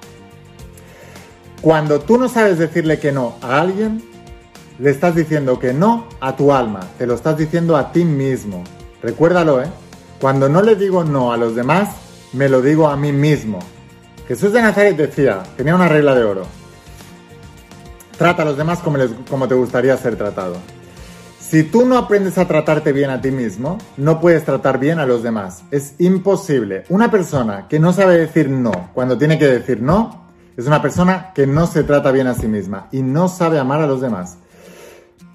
Cuando 1.63 2.01
tú 2.01 2.19
no 2.19 2.29
sabes 2.29 2.59
decirle 2.59 2.99
que 2.99 3.11
no 3.11 3.37
a 3.43 3.61
alguien, 3.61 4.03
le 4.79 4.91
estás 4.91 5.17
diciendo 5.17 5.59
que 5.59 5.73
no 5.73 6.07
a 6.21 6.37
tu 6.37 6.53
alma, 6.53 6.81
te 6.99 7.07
lo 7.07 7.15
estás 7.15 7.37
diciendo 7.37 7.77
a 7.77 7.91
ti 7.91 8.05
mismo. 8.05 8.63
Recuérdalo, 9.03 9.63
¿eh? 9.63 9.67
Cuando 10.21 10.49
no 10.49 10.63
le 10.63 10.77
digo 10.77 11.05
no 11.05 11.33
a 11.33 11.37
los 11.37 11.57
demás, 11.57 11.89
me 12.33 12.49
lo 12.49 12.61
digo 12.63 12.89
a 12.89 12.97
mí 12.97 13.13
mismo. 13.13 13.59
Jesús 14.29 14.53
de 14.53 14.61
Nazaret 14.61 14.95
decía, 14.95 15.43
tenía 15.57 15.75
una 15.75 15.89
regla 15.89 16.15
de 16.15 16.23
oro. 16.23 16.43
Trata 18.19 18.43
a 18.43 18.45
los 18.45 18.59
demás 18.59 18.81
como, 18.81 19.49
te 19.49 19.55
gustaría 19.55 19.97
ser 19.97 20.17
tratado. 20.17 20.57
Si 21.41 21.63
tú 21.63 21.87
no 21.87 21.97
aprendes 21.97 22.37
a 22.37 22.47
tratarte 22.47 22.93
bien 22.93 23.09
a 23.09 23.23
ti 23.23 23.31
mismo, 23.31 23.79
no 23.97 24.21
puedes 24.21 24.45
tratar 24.45 24.79
bien 24.79 24.99
a 24.99 25.07
los 25.07 25.23
demás. 25.23 25.63
Es 25.71 25.95
imposible. 25.99 26.85
Una 26.91 27.11
persona 27.11 27.69
que 27.69 27.79
no 27.79 27.95
sabe 27.95 28.19
decir 28.19 28.51
no 28.51 28.91
cuando 28.93 29.17
tiene 29.17 29.39
que 29.39 29.47
decir 29.47 29.81
no, 29.81 30.27
es 30.59 30.67
una 30.67 30.83
persona 30.83 31.33
que 31.35 31.47
no 31.47 31.67
se 31.67 31.83
trata 31.83 32.13
bien 32.13 32.27
a 32.27 32.35
sí 32.35 32.49
misma 32.49 32.89
y 32.93 33.01
no 33.01 33.29
sabe 33.29 33.59
amar 33.59 33.81
a 33.81 33.87
los 33.87 34.03
demás. 34.03 34.37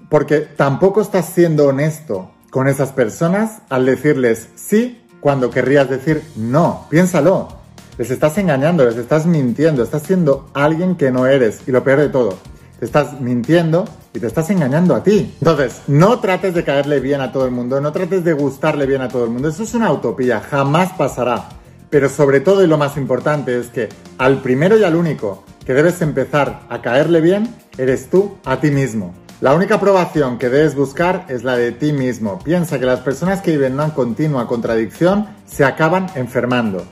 Porque 0.08 0.38
tampoco 0.38 1.00
estás 1.00 1.30
siendo 1.30 1.66
honesto 1.66 2.30
con 2.50 2.68
esas 2.68 2.92
personas 2.92 3.62
al 3.70 3.86
decirles 3.86 4.50
sí 4.54 5.02
cuando 5.18 5.50
querrías 5.50 5.90
decir 5.90 6.22
no. 6.36 6.86
Piénsalo. 6.90 7.63
Les 7.96 8.10
estás 8.10 8.36
engañando, 8.38 8.84
les 8.84 8.96
estás 8.96 9.24
mintiendo, 9.24 9.82
estás 9.84 10.02
siendo 10.02 10.48
alguien 10.52 10.96
que 10.96 11.12
no 11.12 11.26
eres. 11.26 11.60
Y 11.68 11.70
lo 11.70 11.84
peor 11.84 12.00
de 12.00 12.08
todo, 12.08 12.38
te 12.80 12.84
estás 12.84 13.20
mintiendo 13.20 13.84
y 14.12 14.18
te 14.18 14.26
estás 14.26 14.50
engañando 14.50 14.96
a 14.96 15.02
ti. 15.04 15.32
Entonces, 15.38 15.82
no 15.86 16.18
trates 16.18 16.54
de 16.54 16.64
caerle 16.64 16.98
bien 16.98 17.20
a 17.20 17.30
todo 17.30 17.44
el 17.44 17.52
mundo, 17.52 17.80
no 17.80 17.92
trates 17.92 18.24
de 18.24 18.32
gustarle 18.32 18.86
bien 18.86 19.00
a 19.00 19.08
todo 19.08 19.24
el 19.24 19.30
mundo. 19.30 19.48
Eso 19.48 19.62
es 19.62 19.74
una 19.74 19.92
utopía, 19.92 20.40
jamás 20.40 20.92
pasará. 20.94 21.48
Pero 21.88 22.08
sobre 22.08 22.40
todo 22.40 22.64
y 22.64 22.66
lo 22.66 22.78
más 22.78 22.96
importante 22.96 23.56
es 23.56 23.68
que 23.68 23.88
al 24.18 24.42
primero 24.42 24.76
y 24.76 24.82
al 24.82 24.96
único 24.96 25.44
que 25.64 25.74
debes 25.74 26.02
empezar 26.02 26.62
a 26.68 26.82
caerle 26.82 27.20
bien 27.20 27.54
eres 27.78 28.10
tú 28.10 28.38
a 28.44 28.58
ti 28.58 28.72
mismo. 28.72 29.14
La 29.40 29.54
única 29.54 29.76
aprobación 29.76 30.38
que 30.38 30.48
debes 30.48 30.74
buscar 30.74 31.26
es 31.28 31.44
la 31.44 31.56
de 31.56 31.70
ti 31.70 31.92
mismo. 31.92 32.40
Piensa 32.42 32.80
que 32.80 32.86
las 32.86 33.00
personas 33.00 33.40
que 33.40 33.52
viven 33.52 33.74
una 33.74 33.94
continua 33.94 34.48
contradicción 34.48 35.28
se 35.46 35.64
acaban 35.64 36.06
enfermando. 36.16 36.84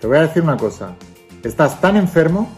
Te 0.00 0.06
voy 0.06 0.18
a 0.18 0.22
decir 0.22 0.44
una 0.44 0.56
cosa. 0.56 0.94
Estás 1.42 1.80
tan 1.80 1.96
enfermo 1.96 2.48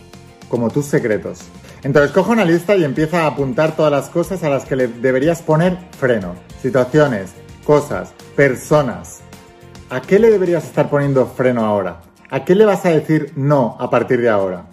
como 0.49 0.69
tus 0.69 0.85
secretos. 0.85 1.41
Entonces 1.83 2.13
coge 2.13 2.33
una 2.33 2.45
lista 2.45 2.77
y 2.77 2.85
empieza 2.85 3.23
a 3.23 3.29
apuntar 3.29 3.75
todas 3.75 3.91
las 3.91 4.11
cosas 4.11 4.43
a 4.45 4.51
las 4.51 4.67
que 4.67 4.77
le 4.77 4.89
deberías 4.89 5.41
poner 5.41 5.79
freno. 5.99 6.35
Situaciones, 6.61 7.31
cosas, 7.65 8.13
personas. 8.37 9.21
¿A 9.89 10.03
qué 10.03 10.19
le 10.19 10.31
deberías 10.31 10.65
estar 10.65 10.91
poniendo 10.91 11.27
freno 11.27 11.65
ahora? 11.65 12.03
¿A 12.29 12.45
qué 12.45 12.55
le 12.55 12.67
vas 12.67 12.85
a 12.85 12.91
decir 12.91 13.33
no 13.37 13.77
a 13.81 13.89
partir 13.89 14.21
de 14.21 14.29
ahora? 14.29 14.67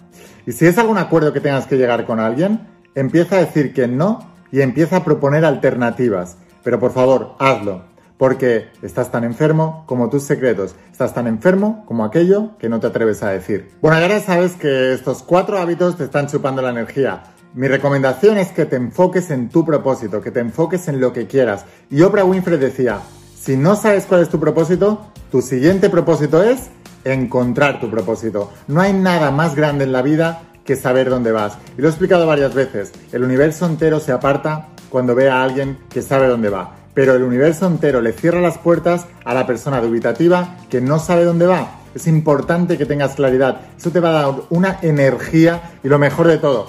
Y 0.46 0.52
si 0.52 0.66
es 0.66 0.76
algún 0.76 0.98
acuerdo 0.98 1.32
que 1.32 1.40
tengas 1.40 1.66
que 1.66 1.78
llegar 1.78 2.04
con 2.04 2.20
alguien, 2.20 2.68
empieza 2.94 3.36
a 3.36 3.40
decir 3.40 3.72
que 3.72 3.88
no 3.88 4.30
y 4.52 4.60
empieza 4.60 4.96
a 4.98 5.04
proponer 5.04 5.46
alternativas. 5.46 6.36
Pero 6.62 6.78
por 6.78 6.92
favor, 6.92 7.34
hazlo 7.38 7.82
porque 8.18 8.68
estás 8.82 9.10
tan 9.10 9.24
enfermo 9.24 9.84
como 9.86 10.10
tus 10.10 10.24
secretos, 10.24 10.74
estás 10.90 11.14
tan 11.14 11.26
enfermo 11.26 11.84
como 11.86 12.04
aquello 12.04 12.58
que 12.58 12.68
no 12.68 12.80
te 12.80 12.88
atreves 12.88 13.22
a 13.22 13.30
decir. 13.30 13.70
Bueno, 13.80 13.96
ahora 13.96 14.20
sabes 14.20 14.56
que 14.56 14.92
estos 14.92 15.22
cuatro 15.22 15.58
hábitos 15.58 15.96
te 15.96 16.04
están 16.04 16.26
chupando 16.26 16.60
la 16.60 16.70
energía. 16.70 17.22
Mi 17.54 17.68
recomendación 17.68 18.36
es 18.36 18.52
que 18.52 18.66
te 18.66 18.76
enfoques 18.76 19.30
en 19.30 19.48
tu 19.48 19.64
propósito, 19.64 20.20
que 20.20 20.30
te 20.30 20.40
enfoques 20.40 20.88
en 20.88 21.00
lo 21.00 21.12
que 21.12 21.26
quieras. 21.26 21.64
Y 21.90 22.02
Oprah 22.02 22.24
Winfrey 22.24 22.58
decía, 22.58 22.98
si 23.40 23.56
no 23.56 23.76
sabes 23.76 24.04
cuál 24.04 24.22
es 24.22 24.28
tu 24.28 24.38
propósito, 24.38 25.12
tu 25.30 25.40
siguiente 25.40 25.88
propósito 25.88 26.42
es 26.42 26.68
encontrar 27.04 27.80
tu 27.80 27.88
propósito. 27.88 28.52
No 28.66 28.80
hay 28.80 28.92
nada 28.92 29.30
más 29.30 29.54
grande 29.54 29.84
en 29.84 29.92
la 29.92 30.02
vida 30.02 30.42
que 30.64 30.76
saber 30.76 31.08
dónde 31.08 31.32
vas. 31.32 31.56
Y 31.78 31.80
lo 31.80 31.88
he 31.88 31.90
explicado 31.90 32.26
varias 32.26 32.52
veces, 32.52 32.92
el 33.12 33.24
universo 33.24 33.64
entero 33.64 34.00
se 34.00 34.12
aparta 34.12 34.68
cuando 34.90 35.14
ve 35.14 35.30
a 35.30 35.42
alguien 35.42 35.78
que 35.88 36.02
sabe 36.02 36.26
dónde 36.26 36.50
va 36.50 36.77
pero 36.98 37.14
el 37.14 37.22
universo 37.22 37.64
entero 37.68 38.00
le 38.00 38.10
cierra 38.10 38.40
las 38.40 38.58
puertas 38.58 39.06
a 39.24 39.32
la 39.32 39.46
persona 39.46 39.80
dubitativa 39.80 40.56
que 40.68 40.80
no 40.80 40.98
sabe 40.98 41.22
dónde 41.22 41.46
va. 41.46 41.78
Es 41.94 42.08
importante 42.08 42.76
que 42.76 42.86
tengas 42.86 43.14
claridad. 43.14 43.60
Eso 43.78 43.92
te 43.92 44.00
va 44.00 44.08
a 44.08 44.12
dar 44.14 44.34
una 44.50 44.80
energía 44.82 45.78
y 45.84 45.86
lo 45.86 46.00
mejor 46.00 46.26
de 46.26 46.38
todo, 46.38 46.66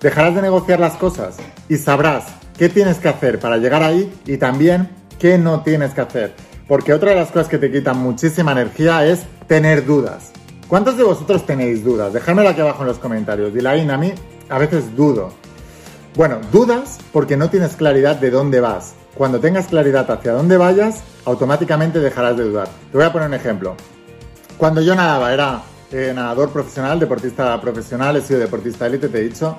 dejarás 0.00 0.34
de 0.34 0.40
negociar 0.40 0.80
las 0.80 0.94
cosas 0.94 1.36
y 1.68 1.76
sabrás 1.76 2.24
qué 2.56 2.70
tienes 2.70 2.96
que 2.96 3.08
hacer 3.08 3.38
para 3.38 3.58
llegar 3.58 3.82
ahí 3.82 4.10
y 4.24 4.38
también 4.38 4.88
qué 5.18 5.36
no 5.36 5.60
tienes 5.60 5.92
que 5.92 6.00
hacer. 6.00 6.34
Porque 6.66 6.94
otra 6.94 7.10
de 7.10 7.16
las 7.16 7.30
cosas 7.30 7.48
que 7.48 7.58
te 7.58 7.70
quitan 7.70 7.98
muchísima 7.98 8.52
energía 8.52 9.04
es 9.04 9.24
tener 9.46 9.84
dudas. 9.84 10.32
¿Cuántos 10.68 10.96
de 10.96 11.04
vosotros 11.04 11.44
tenéis 11.44 11.84
dudas? 11.84 12.14
Dejadmelo 12.14 12.48
aquí 12.48 12.62
abajo 12.62 12.80
en 12.80 12.88
los 12.88 12.98
comentarios. 12.98 13.52
Dilaín, 13.52 13.90
a 13.90 13.98
mí 13.98 14.14
a 14.48 14.56
veces 14.56 14.96
dudo. 14.96 15.34
Bueno, 16.14 16.38
dudas 16.50 16.96
porque 17.12 17.36
no 17.36 17.50
tienes 17.50 17.76
claridad 17.76 18.16
de 18.16 18.30
dónde 18.30 18.60
vas. 18.60 18.94
Cuando 19.16 19.40
tengas 19.40 19.66
claridad 19.68 20.10
hacia 20.10 20.32
dónde 20.32 20.58
vayas, 20.58 21.02
automáticamente 21.24 22.00
dejarás 22.00 22.36
de 22.36 22.44
dudar. 22.44 22.68
Te 22.92 22.98
voy 22.98 23.06
a 23.06 23.12
poner 23.12 23.28
un 23.28 23.34
ejemplo. 23.34 23.74
Cuando 24.58 24.82
yo 24.82 24.94
nadaba, 24.94 25.32
era 25.32 25.62
eh, 25.90 26.12
nadador 26.14 26.50
profesional, 26.50 27.00
deportista 27.00 27.58
profesional, 27.58 28.16
he 28.16 28.20
sido 28.20 28.40
deportista 28.40 28.86
élite, 28.86 29.08
te 29.08 29.18
he 29.18 29.22
dicho, 29.22 29.56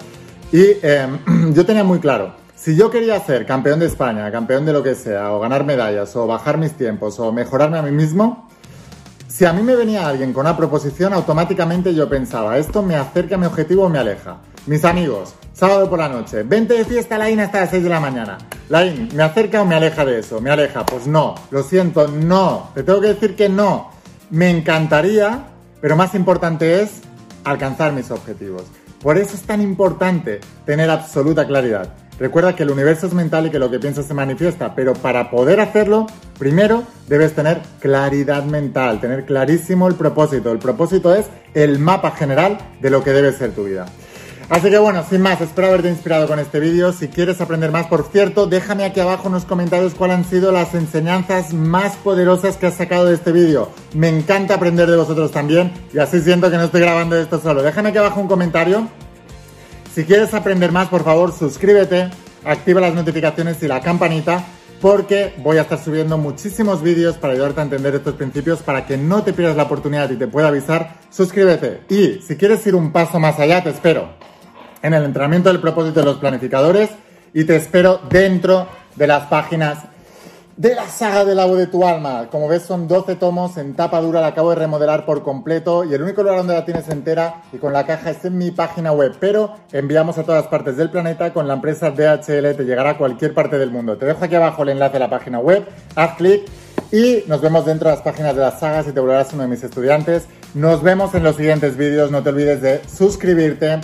y 0.51 0.63
em, 0.83 1.53
yo 1.53 1.65
tenía 1.65 1.83
muy 1.83 1.97
claro, 1.97 2.35
si 2.55 2.75
yo 2.75 2.91
quería 2.91 3.19
ser 3.19 3.47
campeón 3.47 3.79
de 3.79 3.87
España, 3.87 4.31
campeón 4.31 4.63
de 4.63 4.73
lo 4.73 4.83
que 4.83 4.93
sea, 4.93 5.31
o 5.33 5.39
ganar 5.39 5.65
medallas, 5.65 6.15
o 6.15 6.27
bajar 6.27 6.59
mis 6.59 6.73
tiempos, 6.73 7.19
o 7.19 7.31
mejorarme 7.31 7.79
a 7.79 7.81
mí 7.81 7.91
mismo, 7.91 8.47
si 9.27 9.45
a 9.45 9.53
mí 9.53 9.63
me 9.63 9.75
venía 9.75 10.07
alguien 10.07 10.33
con 10.33 10.45
una 10.45 10.55
proposición, 10.55 11.13
automáticamente 11.13 11.95
yo 11.95 12.07
pensaba, 12.07 12.59
esto 12.59 12.83
me 12.83 12.95
acerca 12.95 13.35
a 13.35 13.37
mi 13.39 13.47
objetivo 13.47 13.85
o 13.85 13.89
me 13.89 13.97
aleja. 13.97 14.37
Mis 14.67 14.85
amigos, 14.85 15.33
sábado 15.57 15.89
por 15.89 15.97
la 15.97 16.07
noche, 16.07 16.43
vente 16.43 16.75
de 16.75 16.85
fiesta 16.85 17.17
Lain 17.17 17.39
hasta 17.39 17.61
las 17.61 17.71
6 17.71 17.83
de 17.83 17.89
la 17.89 17.99
mañana. 17.99 18.37
Lain, 18.69 19.09
¿me 19.15 19.23
acerca 19.23 19.61
o 19.61 19.65
me 19.65 19.75
aleja 19.75 20.05
de 20.05 20.19
eso? 20.19 20.39
Me 20.39 20.51
aleja. 20.51 20.85
Pues 20.85 21.07
no, 21.07 21.33
lo 21.49 21.63
siento, 21.63 22.07
no. 22.07 22.69
Te 22.75 22.83
tengo 22.83 23.01
que 23.01 23.07
decir 23.07 23.35
que 23.35 23.49
no. 23.49 23.89
Me 24.29 24.51
encantaría, 24.51 25.45
pero 25.81 25.95
más 25.95 26.13
importante 26.13 26.81
es 26.81 27.01
alcanzar 27.43 27.93
mis 27.93 28.11
objetivos. 28.11 28.63
Por 29.01 29.17
eso 29.17 29.35
es 29.35 29.41
tan 29.41 29.61
importante 29.61 30.41
tener 30.65 30.91
absoluta 30.91 31.47
claridad. 31.47 31.91
Recuerda 32.19 32.55
que 32.55 32.63
el 32.63 32.71
universo 32.71 33.07
es 33.07 33.13
mental 33.13 33.47
y 33.47 33.49
que 33.49 33.59
lo 33.59 33.71
que 33.71 33.79
piensas 33.79 34.05
se 34.05 34.13
manifiesta, 34.13 34.75
pero 34.75 34.93
para 34.93 35.29
poder 35.29 35.59
hacerlo, 35.59 36.07
primero 36.37 36.83
debes 37.07 37.33
tener 37.33 37.61
claridad 37.79 38.43
mental, 38.43 38.99
tener 38.99 39.25
clarísimo 39.25 39.87
el 39.87 39.95
propósito. 39.95 40.51
El 40.51 40.59
propósito 40.59 41.15
es 41.15 41.27
el 41.53 41.79
mapa 41.79 42.11
general 42.11 42.57
de 42.79 42.89
lo 42.89 43.03
que 43.03 43.11
debe 43.11 43.31
ser 43.33 43.51
tu 43.51 43.65
vida. 43.65 43.85
Así 44.49 44.69
que 44.69 44.77
bueno, 44.77 45.03
sin 45.07 45.21
más, 45.21 45.41
espero 45.41 45.67
haberte 45.67 45.89
inspirado 45.89 46.25
con 46.25 46.39
este 46.39 46.61
vídeo. 46.61 46.93
Si 46.93 47.09
quieres 47.09 47.41
aprender 47.41 47.69
más, 47.69 47.87
por 47.87 48.07
cierto, 48.09 48.47
déjame 48.47 48.85
aquí 48.85 49.01
abajo 49.01 49.27
en 49.27 49.33
los 49.33 49.43
comentarios 49.43 49.93
cuáles 49.93 50.17
han 50.17 50.23
sido 50.23 50.53
las 50.53 50.73
enseñanzas 50.73 51.53
más 51.53 51.97
poderosas 51.97 52.55
que 52.55 52.67
has 52.67 52.75
sacado 52.75 53.07
de 53.07 53.15
este 53.15 53.33
vídeo. 53.33 53.69
Me 53.93 54.07
encanta 54.07 54.53
aprender 54.53 54.89
de 54.89 54.95
vosotros 54.95 55.31
también 55.31 55.73
y 55.93 55.99
así 55.99 56.21
siento 56.21 56.49
que 56.49 56.55
no 56.55 56.63
estoy 56.63 56.79
grabando 56.79 57.17
esto 57.17 57.41
solo. 57.41 57.61
Déjame 57.61 57.89
aquí 57.89 57.97
abajo 57.97 58.21
un 58.21 58.29
comentario. 58.29 58.87
Si 59.93 60.05
quieres 60.05 60.33
aprender 60.33 60.71
más, 60.71 60.87
por 60.87 61.03
favor, 61.03 61.33
suscríbete, 61.37 62.09
activa 62.45 62.79
las 62.79 62.93
notificaciones 62.93 63.61
y 63.63 63.67
la 63.67 63.81
campanita 63.81 64.45
porque 64.79 65.33
voy 65.39 65.57
a 65.57 65.63
estar 65.63 65.83
subiendo 65.83 66.17
muchísimos 66.17 66.81
vídeos 66.81 67.17
para 67.17 67.33
ayudarte 67.33 67.59
a 67.59 67.63
entender 67.63 67.95
estos 67.95 68.15
principios 68.15 68.59
para 68.59 68.85
que 68.85 68.95
no 68.95 69.23
te 69.23 69.33
pierdas 69.33 69.57
la 69.57 69.63
oportunidad 69.63 70.09
y 70.09 70.15
te 70.15 70.27
pueda 70.27 70.47
avisar. 70.47 70.99
Suscríbete 71.09 71.81
y 71.89 72.21
si 72.25 72.37
quieres 72.37 72.65
ir 72.65 72.75
un 72.75 72.93
paso 72.93 73.19
más 73.19 73.37
allá, 73.39 73.61
te 73.61 73.71
espero 73.71 74.27
en 74.81 74.93
el 74.93 75.03
entrenamiento 75.03 75.49
del 75.49 75.61
propósito 75.61 75.99
de 75.99 76.05
los 76.05 76.17
planificadores 76.17 76.89
y 77.33 77.43
te 77.43 77.55
espero 77.55 77.99
dentro 78.09 78.67
de 78.95 79.07
las 79.07 79.27
páginas 79.27 79.79
de 80.57 80.73
la 80.73 80.87
saga 80.87 81.23
del 81.23 81.39
agua 81.39 81.55
de 81.55 81.67
tu 81.67 81.85
alma. 81.85 82.29
Como 82.31 82.47
ves, 82.47 82.63
son 82.63 82.87
12 82.87 83.15
tomos 83.15 83.57
en 83.57 83.75
tapa 83.75 84.01
dura, 84.01 84.21
la 84.21 84.27
acabo 84.27 84.49
de 84.49 84.55
remodelar 84.55 85.05
por 85.05 85.21
completo 85.21 85.85
y 85.85 85.93
el 85.93 86.01
único 86.01 86.23
lugar 86.23 86.39
donde 86.39 86.55
la 86.55 86.65
tienes 86.65 86.89
entera 86.89 87.43
y 87.53 87.57
con 87.57 87.73
la 87.73 87.85
caja 87.85 88.09
es 88.09 88.25
en 88.25 88.39
mi 88.39 88.49
página 88.49 88.91
web, 88.91 89.15
pero 89.19 89.53
enviamos 89.71 90.17
a 90.17 90.23
todas 90.23 90.47
partes 90.47 90.75
del 90.75 90.89
planeta 90.89 91.31
con 91.31 91.47
la 91.47 91.53
empresa 91.53 91.91
DHL, 91.91 92.55
te 92.55 92.65
llegará 92.65 92.91
a 92.91 92.97
cualquier 92.97 93.35
parte 93.35 93.59
del 93.59 93.69
mundo. 93.69 93.97
Te 93.97 94.07
dejo 94.07 94.25
aquí 94.25 94.33
abajo 94.33 94.63
el 94.63 94.69
enlace 94.69 94.97
a 94.97 95.01
la 95.01 95.09
página 95.11 95.39
web, 95.39 95.63
haz 95.95 96.15
clic 96.15 96.41
y 96.91 97.23
nos 97.27 97.39
vemos 97.41 97.63
dentro 97.65 97.89
de 97.89 97.95
las 97.95 98.03
páginas 98.03 98.35
de 98.35 98.41
las 98.41 98.59
sagas 98.59 98.87
y 98.87 98.93
te 98.93 98.99
volverás 98.99 99.31
uno 99.33 99.43
de 99.43 99.49
mis 99.49 99.63
estudiantes. 99.63 100.25
Nos 100.55 100.81
vemos 100.81 101.13
en 101.13 101.21
los 101.21 101.35
siguientes 101.35 101.77
vídeos, 101.77 102.09
no 102.09 102.23
te 102.23 102.29
olvides 102.29 102.63
de 102.63 102.81
suscribirte 102.87 103.79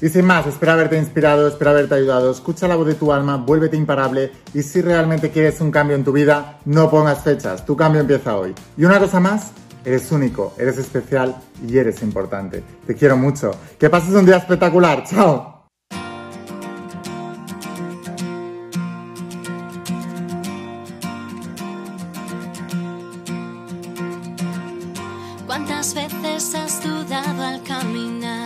y 0.00 0.08
sin 0.08 0.24
más, 0.26 0.46
espero 0.46 0.72
haberte 0.72 0.98
inspirado, 0.98 1.48
espero 1.48 1.70
haberte 1.70 1.94
ayudado. 1.94 2.30
Escucha 2.30 2.68
la 2.68 2.76
voz 2.76 2.86
de 2.86 2.94
tu 2.94 3.12
alma, 3.12 3.36
vuélvete 3.36 3.76
imparable 3.76 4.30
y 4.52 4.62
si 4.62 4.82
realmente 4.82 5.30
quieres 5.30 5.60
un 5.60 5.70
cambio 5.70 5.96
en 5.96 6.04
tu 6.04 6.12
vida, 6.12 6.58
no 6.66 6.90
pongas 6.90 7.22
fechas, 7.22 7.64
tu 7.64 7.76
cambio 7.76 8.00
empieza 8.00 8.36
hoy. 8.36 8.54
Y 8.76 8.84
una 8.84 8.98
cosa 8.98 9.20
más, 9.20 9.52
eres 9.84 10.12
único, 10.12 10.54
eres 10.58 10.76
especial 10.78 11.36
y 11.66 11.78
eres 11.78 12.02
importante. 12.02 12.62
Te 12.86 12.94
quiero 12.94 13.16
mucho. 13.16 13.52
Que 13.78 13.88
pases 13.88 14.14
un 14.14 14.26
día 14.26 14.36
espectacular. 14.36 15.04
Chao. 15.04 15.54
¿Cuántas 25.46 25.94
veces 25.94 26.54
has 26.54 26.82
dudado 26.84 27.42
al 27.42 27.62
caminar? 27.62 28.45